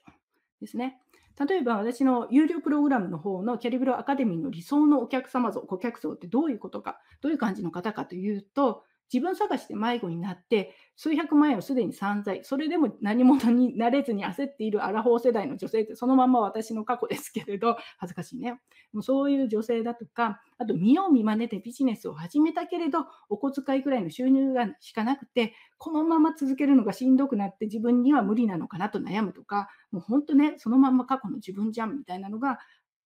[0.61, 1.01] ですね。
[1.49, 18.61] 例えば私の有料プログラムの方のキャリブロアカデミーの理想のお客様像、顧客像ってどういうことか、どういう感じの方かというと、自分探しで迷子になって、数百万円をすでに散財、それでも何者になれずに焦っているアラフォー世代の女性って、そのまま私の過去ですけれど、恥ずかしいね。
[18.93, 32.59] もうそういう女性だとか、あと見よう見まねでビジネスを始めたけれど、お小遣いくらいの収入がしかなくて、このまま続けるのがしんどくなって自分には無理なのかなと悩むとか、もう本当ね、そのまんま過去の自分じゃんみたいなのが、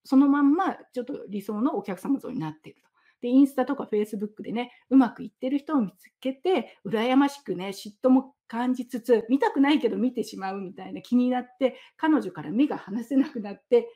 [0.05, 2.94] そのまんまちょっと理想のお客様像になっていると。
[3.25, 13.89] で、インスタとかフェイスブックでね、うまくいってる人を見つけて、羨ましくね、嫉妬も感じつつ、見たくないけど見てしまうみたいな気になって、彼女から目が離せなくなって、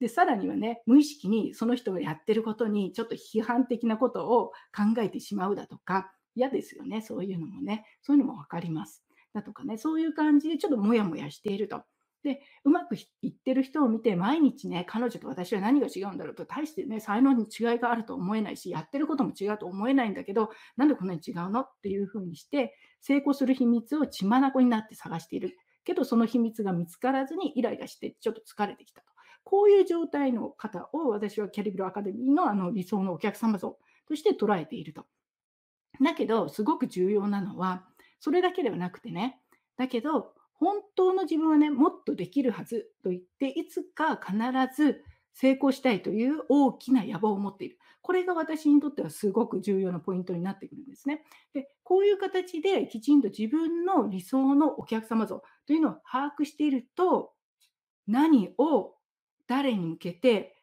[0.00, 7.86] で、さらにはね、無意識にその人がやってることにちょっと批判的なことを考えてしまうだとか、嫌ですよね、そういうのもね。
[8.02, 9.02] そういうのも分かります。
[9.32, 11.84] だとかね、そういう感じでちょっとモヤモヤしていると。
[12.24, 25.56] で、うまくいってる人を見て、毎日ね、彼女と私は何が違うんだろうと、大してね、才能に違いがあると思えないし、やってることも違うと思えないんだけど、なんでこんなに違うのっていうふうにして、成功する秘密を血眼になって探している。
[25.84, 29.12] けど、その秘密が見つからずにイライラして、ちょっと疲れてきたと。
[29.44, 33.76] こういう状態の方を私はキャリブルアカデミーのあの理想のお客様像
[34.08, 35.04] として捉えていると。
[36.02, 37.84] だけど、すごく重要なのは、
[38.18, 39.38] それだけではなくてね、
[39.76, 44.36] だけど、本当の自分はね、もっとできるはずと言って、いつか必
[44.74, 47.78] ず成功したいという大きな野望を持っている。
[48.00, 51.24] これが私にとってはすごく重要なポイントになってくるんですね。
[51.52, 57.32] で、こういう形できちんと自分の理想のお客様像というのを把握していると、
[58.06, 58.94] 何を
[59.46, 60.53] 誰に向けて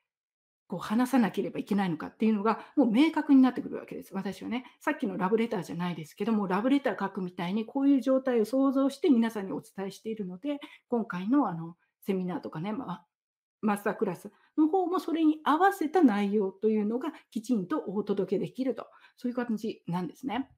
[0.72, 4.14] こう話さなければいけないのかっていうのがもう明確になってくるわけです。
[4.14, 13.06] 私はね、さっきのラブレターじゃないですけども、ラブレター書くみたいにこういう状態を想像して皆さんにお伝えしているので、今回のあのセミナーとかね、まあ、
[13.60, 20.50] マスタークラスの方もそれに合わせた内容というのがきちんとお届けできると、そういう感じなんですね。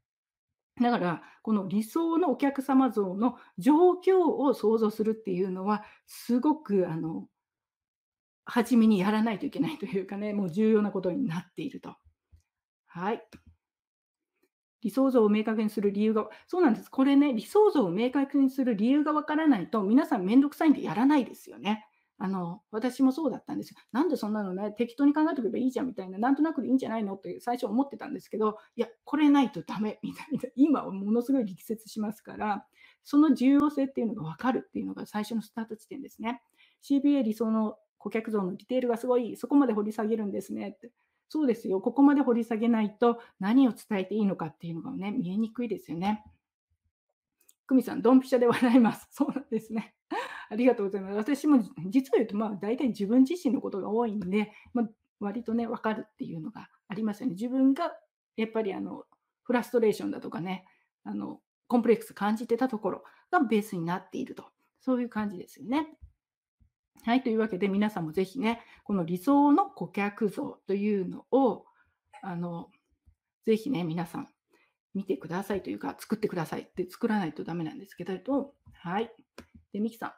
[0.79, 7.27] だから、この理想のお客様像の状況を想像するっていうのは、すごくあの
[8.45, 11.95] 初めにやらないといけないというかね、 もう重要なことになっていると。
[12.85, 13.23] はい。
[14.81, 16.89] 理想像を明確にする理由が、そうなんです。
[16.89, 21.87] これね、理想像を明確にする理由がわからないと、皆さんめんどくさいんでやらないですよね。
[22.17, 23.77] あの、私もそうだったんですよ。
[23.91, 32.65] なんでそんなのね、適当に考えておけばいいじゃんみたいな、なんとなくでいいんじゃないのって最初思ってたんですけど、いや、これないとダメみたいな、今はものすごい力説しますから、
[33.03, 36.41] その重要性っていうのが分かるっていうのが最初のスタート地点ですね。
[36.83, 40.91] CBA 理想の顧客像のディテールがすごい、そこまで掘り下げるんですねって。
[41.29, 41.79] そうですよ。
[41.79, 46.25] ここまで掘り下げないと何を伝えていいのかっていうのがね、見えにくいですよね。
[47.65, 49.07] 久美さん、ドンピシャで笑います。
[49.15, 49.95] そうなんですね。
[50.49, 51.15] ありがとうございます。
[51.15, 54.89] 私も実を言うと、まあ、大体自分自身のことが多いんで、まあ、
[55.21, 57.35] 割とね、分かるっていうのがありますよね。
[57.35, 57.93] 自分が
[58.35, 59.05] やっぱりあの
[59.43, 60.65] フラストレーションだとかね、
[61.03, 64.51] あのコンプレックス感じてたところがベースになっていると。
[64.79, 65.87] そういう感じですよね。
[67.01, 71.65] はい、というわけで皆さんもぜひね、この理想の顧客像というのを、
[72.21, 72.69] あの、
[73.45, 74.29] ぜひね、皆さん
[74.93, 79.11] 見てくださいというか、作ってくださいって作らないとダメなんですけど、はい。
[79.73, 80.13] で、ミキさん。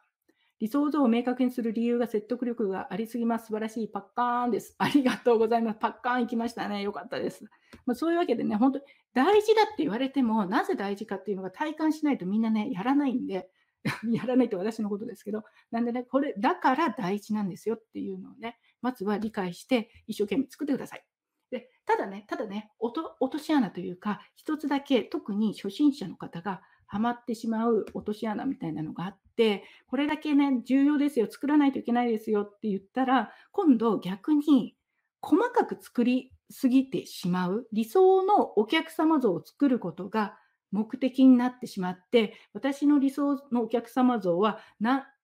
[0.60, 3.48] 理想像を明確にする理由が説得力がありすぎます。
[3.48, 3.88] 素晴らしい。
[3.90, 4.76] パッカーンです。
[4.78, 5.80] ありがとうございます。
[5.80, 6.82] パッカーン行きましたね。
[6.82, 7.44] よかったです。
[7.86, 8.82] まあ、そういうわけでね、本当
[9.14, 13.50] 大事だって言われても、なぜ大事かっていうのが体感しないとみんなね、やらないんで、
[14.12, 21.06] やらないと私のことですけど、なんでね、これだから大事なんですよっていうのをね、まずは理解して一生懸命作ってください。
[21.52, 34.76] でただね、ただね落と、落とし穴というか、一つだけ特に初心者の方がハマってしまう落とし穴みたいなのがあって、これだけね、重要ですよ、作らないといけないですよって言ったら、今度逆に
[35.22, 40.38] 細かく作りすぎてしまう、理想のお客様像を作ることが
[40.76, 44.60] 目的になってしまって、私の理想のお客様像は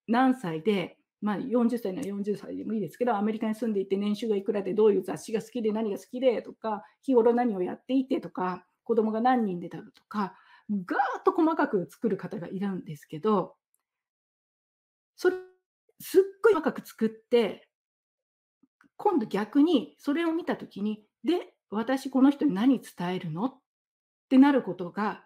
[0.08, 10.36] 何歳で、まあ、40歳なら40歳でもいいですけど、アメリカに住んでいて年収がいくらで、どういう雑誌が好きで何が好きでとか、日頃何をやっていてとか、子供が何人でたとか、
[10.70, 13.56] ガーッと細かく作る方がいるんですけど、
[15.18, 15.36] それ、
[16.00, 17.68] すっごい細かく作って、
[18.96, 23.46] 今度逆にそれを見たときに、で、私この人に何伝えるの？
[23.46, 23.60] っ
[24.30, 25.24] てなることが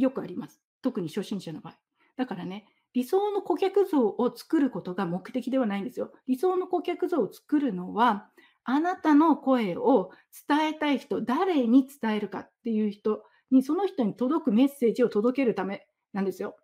[0.00, 0.60] よくあります。
[0.82, 1.78] 特に初心者の場合。
[2.16, 6.12] だからね、理想の顧客像を作ることが目的ではないんですよ。
[6.26, 8.30] 理想の顧客像を作るのは、
[8.64, 10.10] あなたの声を
[10.48, 16.56] 伝えたい人、誰に伝えるかっていう人に、その人に届くメッセージを届けるためなんですよ。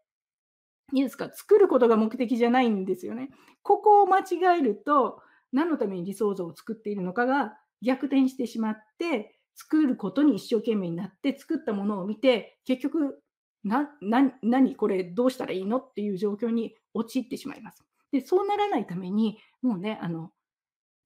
[0.93, 1.31] いいですか？
[1.33, 3.31] 作ることが目的じゃないんですよね。
[3.63, 5.21] ここを間違えると、
[5.53, 13.23] 何のために理想像を作っているのかが逆転してしまって、作ることに一生懸命になって作ったものを見て結局
[13.65, 15.79] な、な、何これどうしたらいいの？
[15.79, 17.85] っていう状況に陥ってしまいます。
[18.13, 20.31] で、そうならないために、もうね、あの、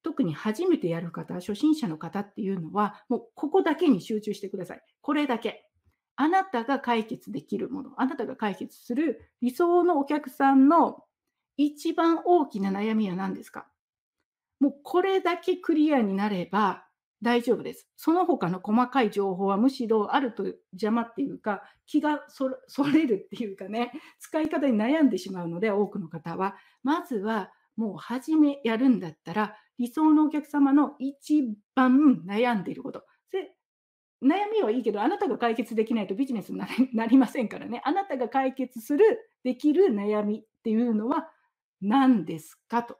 [0.02, 4.82] 特に初めてやる方、初心者の方っていうのは、もうここだけに集中してください。
[5.00, 5.64] これだけ。
[6.16, 11.04] あなたが解決できるもの、あなたが解決する理想のお客さんの
[11.56, 13.68] 一番大きな悩みは何ですか？
[14.58, 16.87] もうこれだけクリアになれば、
[17.20, 17.88] 大丈夫です。
[17.96, 22.48] その他の細かい情報はむしろあると邪魔っていうか、気がそ
[22.84, 26.56] れるっていうかね、使い方に悩んでしまうので、多くの方は。
[26.82, 33.04] まずは、もう初めやるんだったら、理想のお客様の一番悩んでいること。
[34.20, 36.60] 悩みはいいけど、あなたが解決できないとビジネスに
[36.92, 37.80] なりませんからね。
[37.84, 41.30] あなたが解決する、できる悩みっていうのは
[41.80, 42.98] 何ですかと。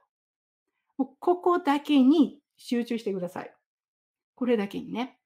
[0.97, 3.53] ここだけに集中してください。
[4.39, 5.17] これだけにね。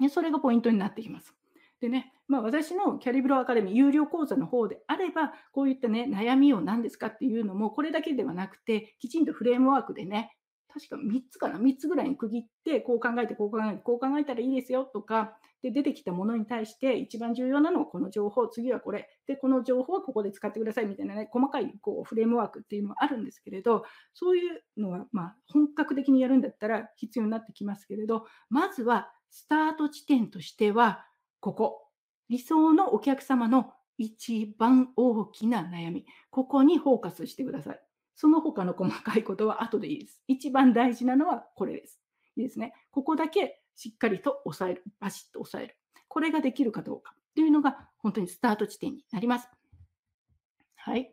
[0.00, 1.32] でそれがポイントになってきます。
[1.80, 10.36] でね、まあ、私のキャリブロアカデミー有料講座の方であれば、こういったね、悩みを何ですかっていうのも、これだけではなくて、きちんとフレームワークでね、
[10.72, 31.06] 確か3つかな、3つぐらいに区切って、こう考えて、こう考えて、こう考えたらいいですよとか、で出てきたものに対して一番重要なのはこの情報、次はこれ、でこの情報はここで使ってくださいみたいなね、細かいこうフレームワークっていうのはあるんですけれど、そういうのはま本格的にやるんだったら必要になってきますけれど、まずはスタート地点としては、
[31.40, 31.88] ここ、
[32.28, 37.80] 理想のお客様の一番大きな悩み、ここにフォーカスしてください。
[38.16, 40.22] その他の細かいことは後でいいです。
[40.28, 42.00] 一番大事なのはこれです。
[42.36, 42.74] いいですね。
[42.90, 45.76] ここだけしっかりと抑える、バシッと抑える。
[46.08, 49.48] これができるかどうかというのが本当にスタート地点になります。
[50.76, 51.10] はい。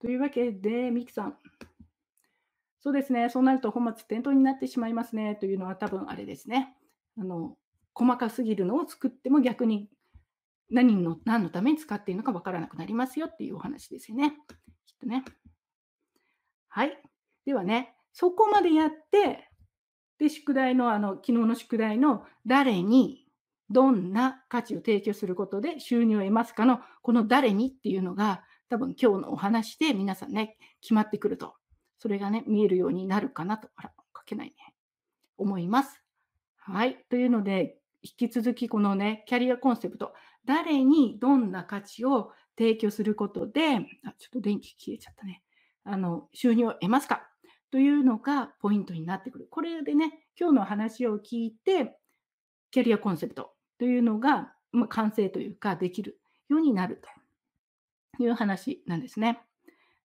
[0.00, 1.38] というわけで、ミキさん。
[2.80, 3.30] そうですね。
[3.30, 5.36] そうなると本末転倒になってしまいますね。
[5.36, 6.76] というのは多分あれですね。
[7.16, 7.56] あの、
[7.94, 9.88] 細かすぎるのを作っても逆に
[10.68, 14.30] 何の何のために使っているのかわからなくなりますよっていうお話ですよね。
[14.86, 15.24] きっとね。
[16.68, 17.00] はい。
[17.44, 19.48] ではね、そこまでやって、
[20.22, 23.26] で、宿題の、あの、昨日の宿題の誰に
[23.70, 31.56] どんな価値を提供することで収入を得ますかの、この誰にっていうのが、多分今日のお話で皆さんね、決まってくると、
[31.98, 34.54] それがね、見えるようになるかなと、あら、書けないね、
[35.38, 36.00] 思います。
[36.56, 37.04] はい。
[37.10, 40.14] というので、引き続きこのね、キャリアコンセプト、
[40.44, 45.42] 誰にどんな価値を提供することで、あ、ちょっと電気消えちゃったね。
[45.82, 47.31] あの、収入を得ますか
[47.72, 49.48] というのがポイントになってくる。
[49.50, 51.96] これでね、今日の話を聞いて、
[52.70, 56.20] キャリアコンセプトというのが、まあ、完成というか、できる
[56.50, 57.02] ようになる
[58.18, 59.40] という話なんですね。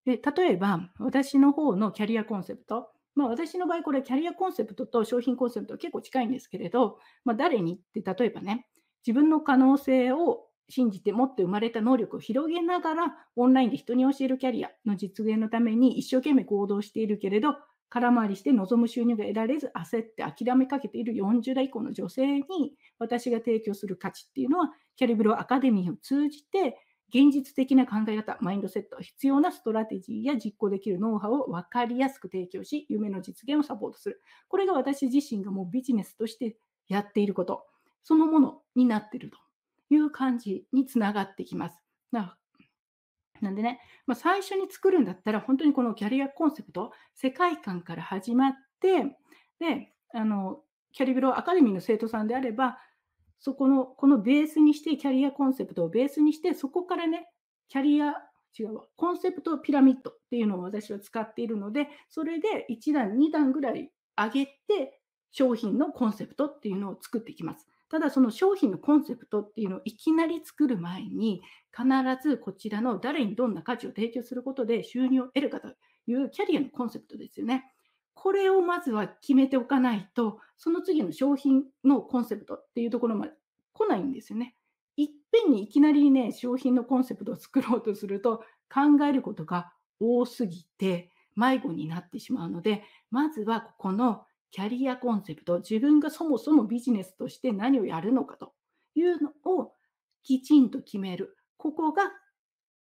[0.05, 8.65] で例えば、私の方のキャリアコンセプト、まあ、私の場合、これキャリアコンセプトと商品コンセプト結構近いんですけれど、まあ、誰にって例えばね、
[9.05, 17.55] 自分の可能性を信じて持って生まれた能力を広げながら、オンラインで人に教えるキャリアの実現のために一生懸命行動しているけれど、
[17.89, 26.77] 空回りして望む収入が得られず焦って諦めかけている40代以降の女性に私が提供する価値っていうのはキャリブロアカデミーを通じて
[27.09, 34.21] 現実的な考え方、マインドセット、必要なストラテジーや実行できるノウハウを分かりやすく提供し、夢の実現をサポートする。
[34.49, 36.57] これが私自身がもうビジネスとして
[36.89, 37.65] やっていること、
[38.03, 39.37] そのものになっていると
[39.89, 41.81] いう感じにつながってきます。
[43.41, 49.17] なんでね、まあ、最初に作るんだったら、本当にこのキャリアコンセプト、世界観から始まって、
[49.59, 50.61] で、あの、
[50.93, 52.77] キャリブロアカデミーの生徒さんであれば、
[53.39, 57.29] そこの、このベースにして、キャリアコンセプトをベースにして、そこからね、
[57.69, 58.13] キャリア、
[58.57, 67.67] 違うわ、コンセプトピラミッドっていうのを私は使っているので、それで1段、2段ぐらい上げて、商品のコンセプトっていうのを作っていきます。
[67.89, 71.41] ただその商品のコンセプトっていうのをいきなり作る前に
[71.75, 71.87] 必
[72.21, 75.69] ずこちらの誰にどんな価値を提供することで収入を得るかと
[76.07, 77.71] いうキャリアのコンセプトですよね。
[78.13, 83.33] これをまずは決めておかないとその次の商品のコンセプトっていうところまで
[83.73, 84.55] 来ないんですよね。
[84.97, 98.53] いっぺんにいきなりね商品のコンセプトを作ろうとすると考えることが多すぎて迷子になってしまうのでまずはここのキャリアコンセプト、自分がそもそもビジネスとして何をやるのかと
[98.95, 99.73] いうのを
[100.23, 101.37] きちんと決める。
[101.57, 102.03] ここが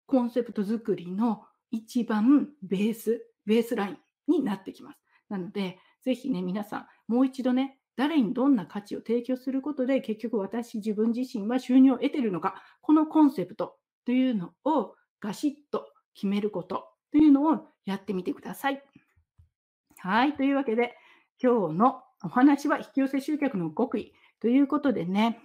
[0.05, 3.97] コンセプト作りの一番ベース、ベースライン
[4.27, 4.99] になってきます。
[5.29, 18.83] なので、ぜひね、皆さん、もう一度ね、誰にどんな価値を提供することで、結局私自分自身は収入を得てるのか、このコンセプトというのをガシッと決めることというのをやってみてください。
[19.97, 20.95] はい、というわけで、
[21.41, 25.39] 今日のお話は引き寄せ集客の極意ということでね、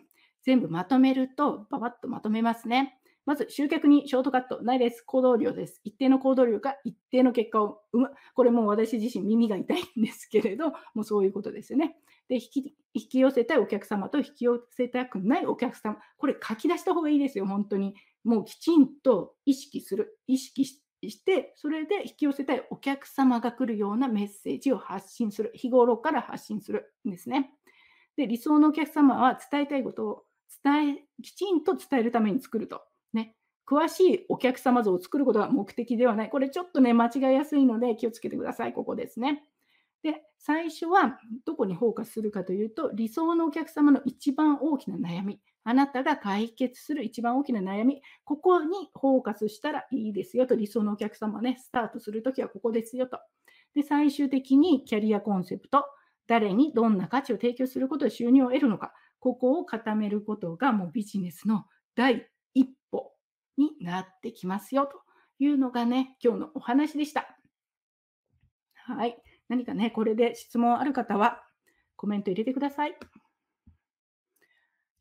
[0.44, 2.96] 全部まとめると、ばばっとまとめますね。
[3.26, 5.02] まず、集客にショートカットないです。
[5.02, 5.80] 行動量です。
[5.84, 8.10] 一定の行動量が一定の結果を生む。
[8.34, 11.96] これも私自身耳が痛いんですけれど、もうそういうことですよね。
[12.28, 15.98] で引き、引き寄せたいお客様と引き寄せたくないお客様。
[16.16, 17.94] これ書き出した方がいいですよ、本当に。
[18.24, 20.18] もうきちんと意識する。
[20.26, 25.52] 意識しして、それで引き寄せたいお客様が来るようなメッセージを発信する。
[25.54, 27.52] 日頃から発信するんですね。
[28.16, 30.24] で、理想のお客様は伝えたいことを
[30.62, 32.82] 伝え、きちんと伝えるために作ると。
[33.14, 33.36] ね。
[33.66, 36.30] 詳しいお客様像を作ることが目的ではない。
[36.30, 38.72] これちょっとね、間違いやすいので気をつけてください。
[38.72, 39.44] ここですね。
[40.02, 45.40] で、最初はどこにフォーカスするかというと、理想のお客様の一番大きな悩み。
[45.62, 53.20] あなたが解決する一番大きな悩み、ここにフォーカスしたらいいですよと、理想のお客様ね、スタートするときはここですよと。
[53.74, 55.84] で、最終的にキャリアコンセプト、
[56.26, 63.12] 誰にどんな価値を提供することで収入を得るのか、ここを固めることがもうビジネスの第一歩
[63.58, 65.02] になってきますよと
[65.38, 67.36] いうのがね、今日のお話でした。
[68.74, 69.20] はい。
[69.50, 71.42] 何かね、これで質問ある方は
[71.96, 72.96] コメント入れてください。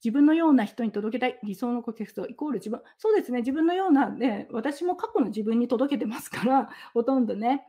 [0.04, 2.82] 自分のような人に届けたい理想の顧客層イコール自分。
[2.98, 7.68] そうですね、自分のような、ね、私も過去の自分に届けてますから、 ほとんどね。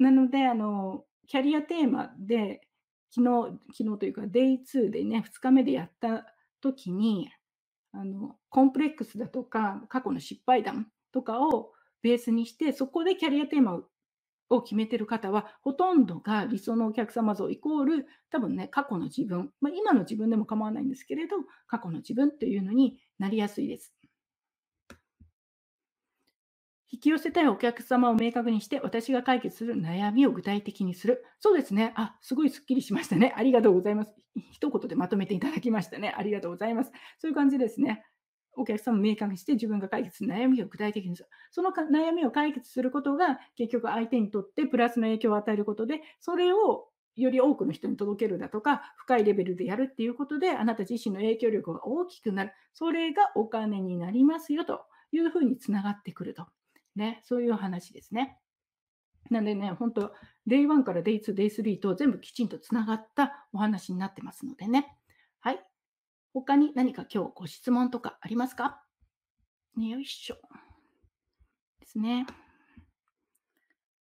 [0.00, 2.66] なので、あの、キャリアテーマで、
[3.12, 6.26] 昨日、昨日というか、デイ2でね、2日目でやった
[6.60, 7.30] 時に、
[7.92, 11.72] あの、コンプレックスだとか、過去の失敗談とかを
[12.02, 13.88] ベースにして、そこでキャリアテーマを
[14.50, 21.36] を決めてる方は、ほとんどが理想のお客様像イコール、多分ね、過去の自分、まあ、今の自分でも構わないんですけれど、
[21.66, 23.94] 過去の自分というのになりやすいです。
[26.94, 31.24] 引き寄せたいお客様を明確にして、私が解決する悩みを具体的にする。
[31.40, 31.92] そうですね。
[31.96, 33.34] あ、すごいすっきりしましたね。
[33.36, 34.14] ありがとうございます。
[34.52, 36.14] 一言でまとめていただきましたね。
[36.16, 36.92] ありがとうございます。
[37.18, 38.04] そういう感じですね。
[38.56, 41.28] お客様を明確にして自分が解決する悩みを具体的にする。
[41.50, 52.52] その悩みを解決することが結局相手にとってプラスの影響を与えることで、それをより多くの人に届けるだとか、深いレベルでやるっていうことで、あなた自身の影響力が大きくなる。
[52.72, 56.46] それがお金になりますよというふうにつながってくると。
[56.96, 58.38] ね、そういう話ですね。
[59.30, 60.12] なんでね、本当、
[60.46, 64.96] Day1 から Day2、Day3 と全部きちんとつながったお話になってますのでね。
[66.34, 68.82] 他に何か今日ご質問とかありますか？
[69.78, 70.36] よいしょ。
[71.80, 72.26] ですね。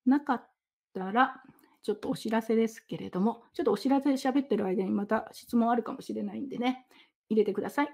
[0.05, 0.49] なかっ
[0.93, 1.41] たら、
[1.83, 6.87] ちょっとお知らせですけれども、ちょっとお知らせで喋ってる間にまた質問あるかもしれないんでね、
[7.29, 7.89] 入れてください。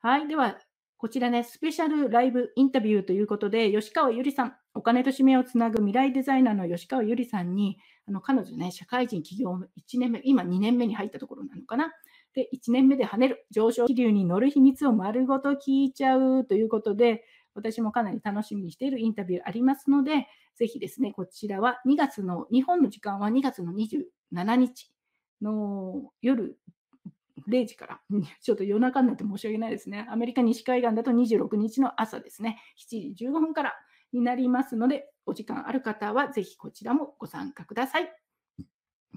[0.00, 0.26] はい。
[0.26, 0.58] では、
[0.96, 11.92] こちらね、スペシャルライブインタビューということで、吉川ゆりさん、お金と使命をつなぐ未来デザイナーの吉川ゆりさんに、あの彼女ね、社会人起業1年目、今2年目に入ったところなのかな。
[12.34, 17.24] で、1年目で跳ねる、上昇気流に乗る秘密を丸ごと聞いちゃうということで、
[17.54, 24.92] 私もかなり楽しみにしているインタビューありますので、ぜひですね、こちらは2月の、日本の時間は2月の27日
[25.42, 26.58] の夜
[27.48, 28.00] 0時から、
[28.40, 30.06] ちょっと夜中になって申し訳ないですね。
[30.10, 33.74] アメリカ西海岸だと26日の朝ですね、7時15分から
[34.12, 38.21] になりますので、お時間ある方はぜひこちらもご参加ください。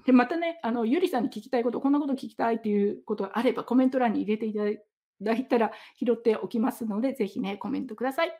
[0.04, 4.60] でまたね、あのゆりさんに聞きたいこと、こんなこと聞きたいということがあれば、コメント欄に入れていた
[5.22, 8.38] だいたら拾っておきますので、ぜひね、コメントください。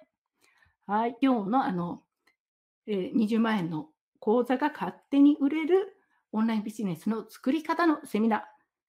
[0.86, 2.02] はい、今日のあの、
[2.86, 3.88] えー、20万円の
[4.20, 5.96] 講座が勝手に売れる
[6.32, 8.44] オンラインビジネスの作り方のセミナ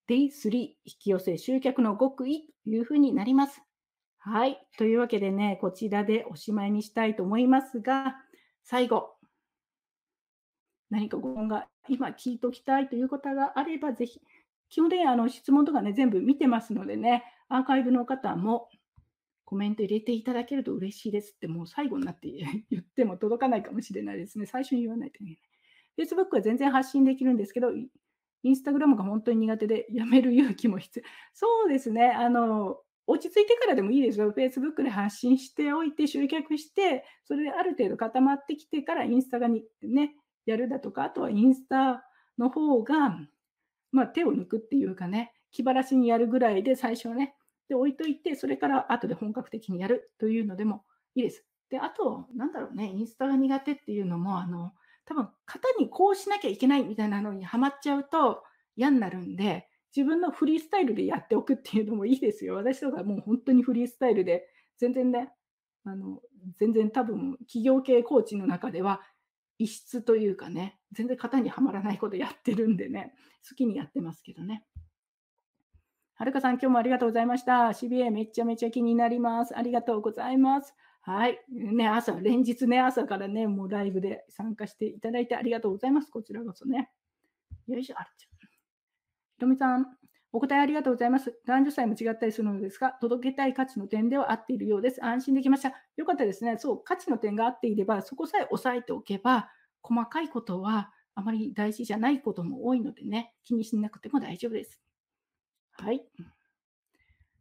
[0.09, 3.61] ー、Day3 引き寄せ集客の極意というふうになります。
[4.19, 4.59] はい。
[4.77, 8.15] というわけでね、こちらでおしまいにしたいと思いますが、
[8.63, 9.16] 最後、
[10.89, 14.21] 何かご問が今聞いておきたいということがあれば、ぜひ、
[14.69, 18.69] 基本的にあの質問とかね、全部見てますのでね、アーカイブの方も
[19.45, 22.27] コメント入れていただけると嬉しいですって、もう最後になって
[22.69, 24.45] 言っても届かないかもしれないですね。
[24.45, 25.39] 最初に言わないといけない。
[25.97, 31.05] Facebook は全然発信できるんですけど、インスタグラムが本当に苦手でやめる勇気も必要。
[31.33, 32.11] そうですね。
[32.11, 34.31] あの、落ち着いてからでもいいですよ。
[34.31, 40.15] Facebook で発信しておいて、集客して、それである程度固まってきてからインスタがにね、
[40.47, 42.03] やるだとか、あとはインスタ
[42.39, 43.19] の方が、
[43.91, 47.35] まあ、手を抜くっていうかね、気晴らしにやるぐらいで最初ね、
[47.69, 50.85] で置いといて、それから後で本格的にやるというのでも
[51.15, 51.45] いいです。
[51.69, 54.71] で、あと、なんだろうね、インスタが苦手っていうのも、あの、
[55.05, 58.43] 多分型にこうしなきゃいけないみたいなのにはまっちゃうと
[58.75, 62.55] 嫌になるんで、自分のフリースタイルでやっておくっていうのもいいですよ。
[62.55, 65.31] 私とかもう本当にフリースタイルで、全然ね、
[65.85, 66.21] あの
[66.59, 69.01] 全然多分企業系コーチの中では
[69.59, 73.13] 異質というかね、全然型にはまらないことやってるんでね、
[73.47, 74.65] 好きにやってますけどね。
[76.15, 77.69] はるかさん、今日もありがとうございました。
[77.69, 79.57] CBA めちゃめちゃ気になります。
[79.57, 80.73] ありがとうございます。
[81.01, 81.39] はい。
[81.49, 86.09] ね、朝、連日ね、朝からね、もうライブで参加していただいてありがとうございます。
[86.09, 86.89] こちらこそね。
[87.67, 88.49] よいしょ、あっちゃん
[89.37, 89.96] ひとみさん、
[90.31, 91.39] お答えありがとうございます。
[91.45, 95.03] 男女差も違ったりするのですが、届けたい価値の点では合っているようです。
[95.03, 95.73] 安心できました。
[95.95, 96.57] よかったですね。
[96.57, 99.49] そう、価値の点が合っていれば、そこさえ押さえておけば、
[99.81, 104.81] 細かいことはあまり大事じゃないことも多いのでね、気にしなくても大丈夫です。
[105.71, 106.05] はい。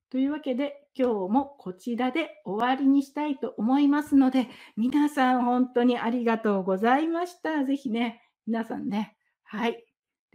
[0.08, 7.64] というわけで、今日もこちらで終わりにしたいと思いますので、皆さん本当にありがとうございました。
[7.64, 9.85] ぜひね、皆さんね、はい。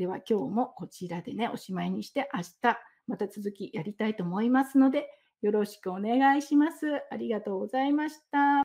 [0.01, 5.07] では今日もこちらでね、おしまいにして、明日また続きやりたいと思いますので、
[5.43, 6.87] よろしくお願いします。
[7.11, 8.63] ありがとうございました。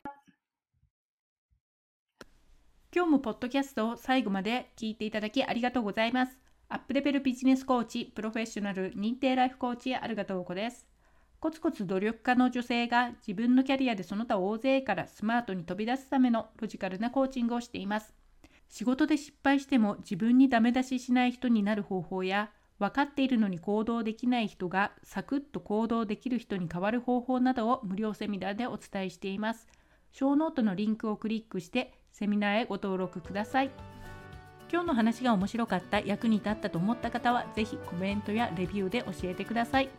[2.91, 6.41] 今日もポッドキャストを最後まで聞いていただきありがとうございます。
[6.69, 10.87] アップレベルビジネスコーチ、プロフェッショナル認定ライフコーチ、あるがとうこです。
[11.39, 18.16] コツコツ努力家の女性が自分のキャリアでその他大勢からスマートに飛び出すためのロジカルなコーチングをしています。
[18.69, 29.67] 仕事で失敗しても自分にダメ出ししない人になる方法や分かっているのに行動できない人がサクッと行動できる人に変わる方法などを無料セミナーでお伝えしています。
[30.11, 33.71] ショーノートのリンクをクリックしてセミナーへご登録ください。
[34.71, 39.89] 今日の話が面白かった、役に立ったと思った方は、ぜひコメントやレビューで教えてください。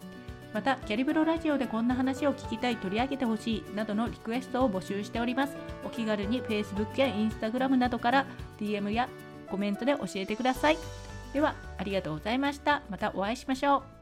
[0.53, 5.57] また、キャリブロラジオでこんな話を聞きたい、取り上げてほしいなどのリクエストを募集しております。
[5.85, 8.27] お気軽に Facebook や Instagram などから
[8.59, 9.09] DM や
[9.51, 10.79] コメントで教えてください。
[11.33, 12.83] では、ありがとうございました。
[12.89, 13.98] またお会いしましょう。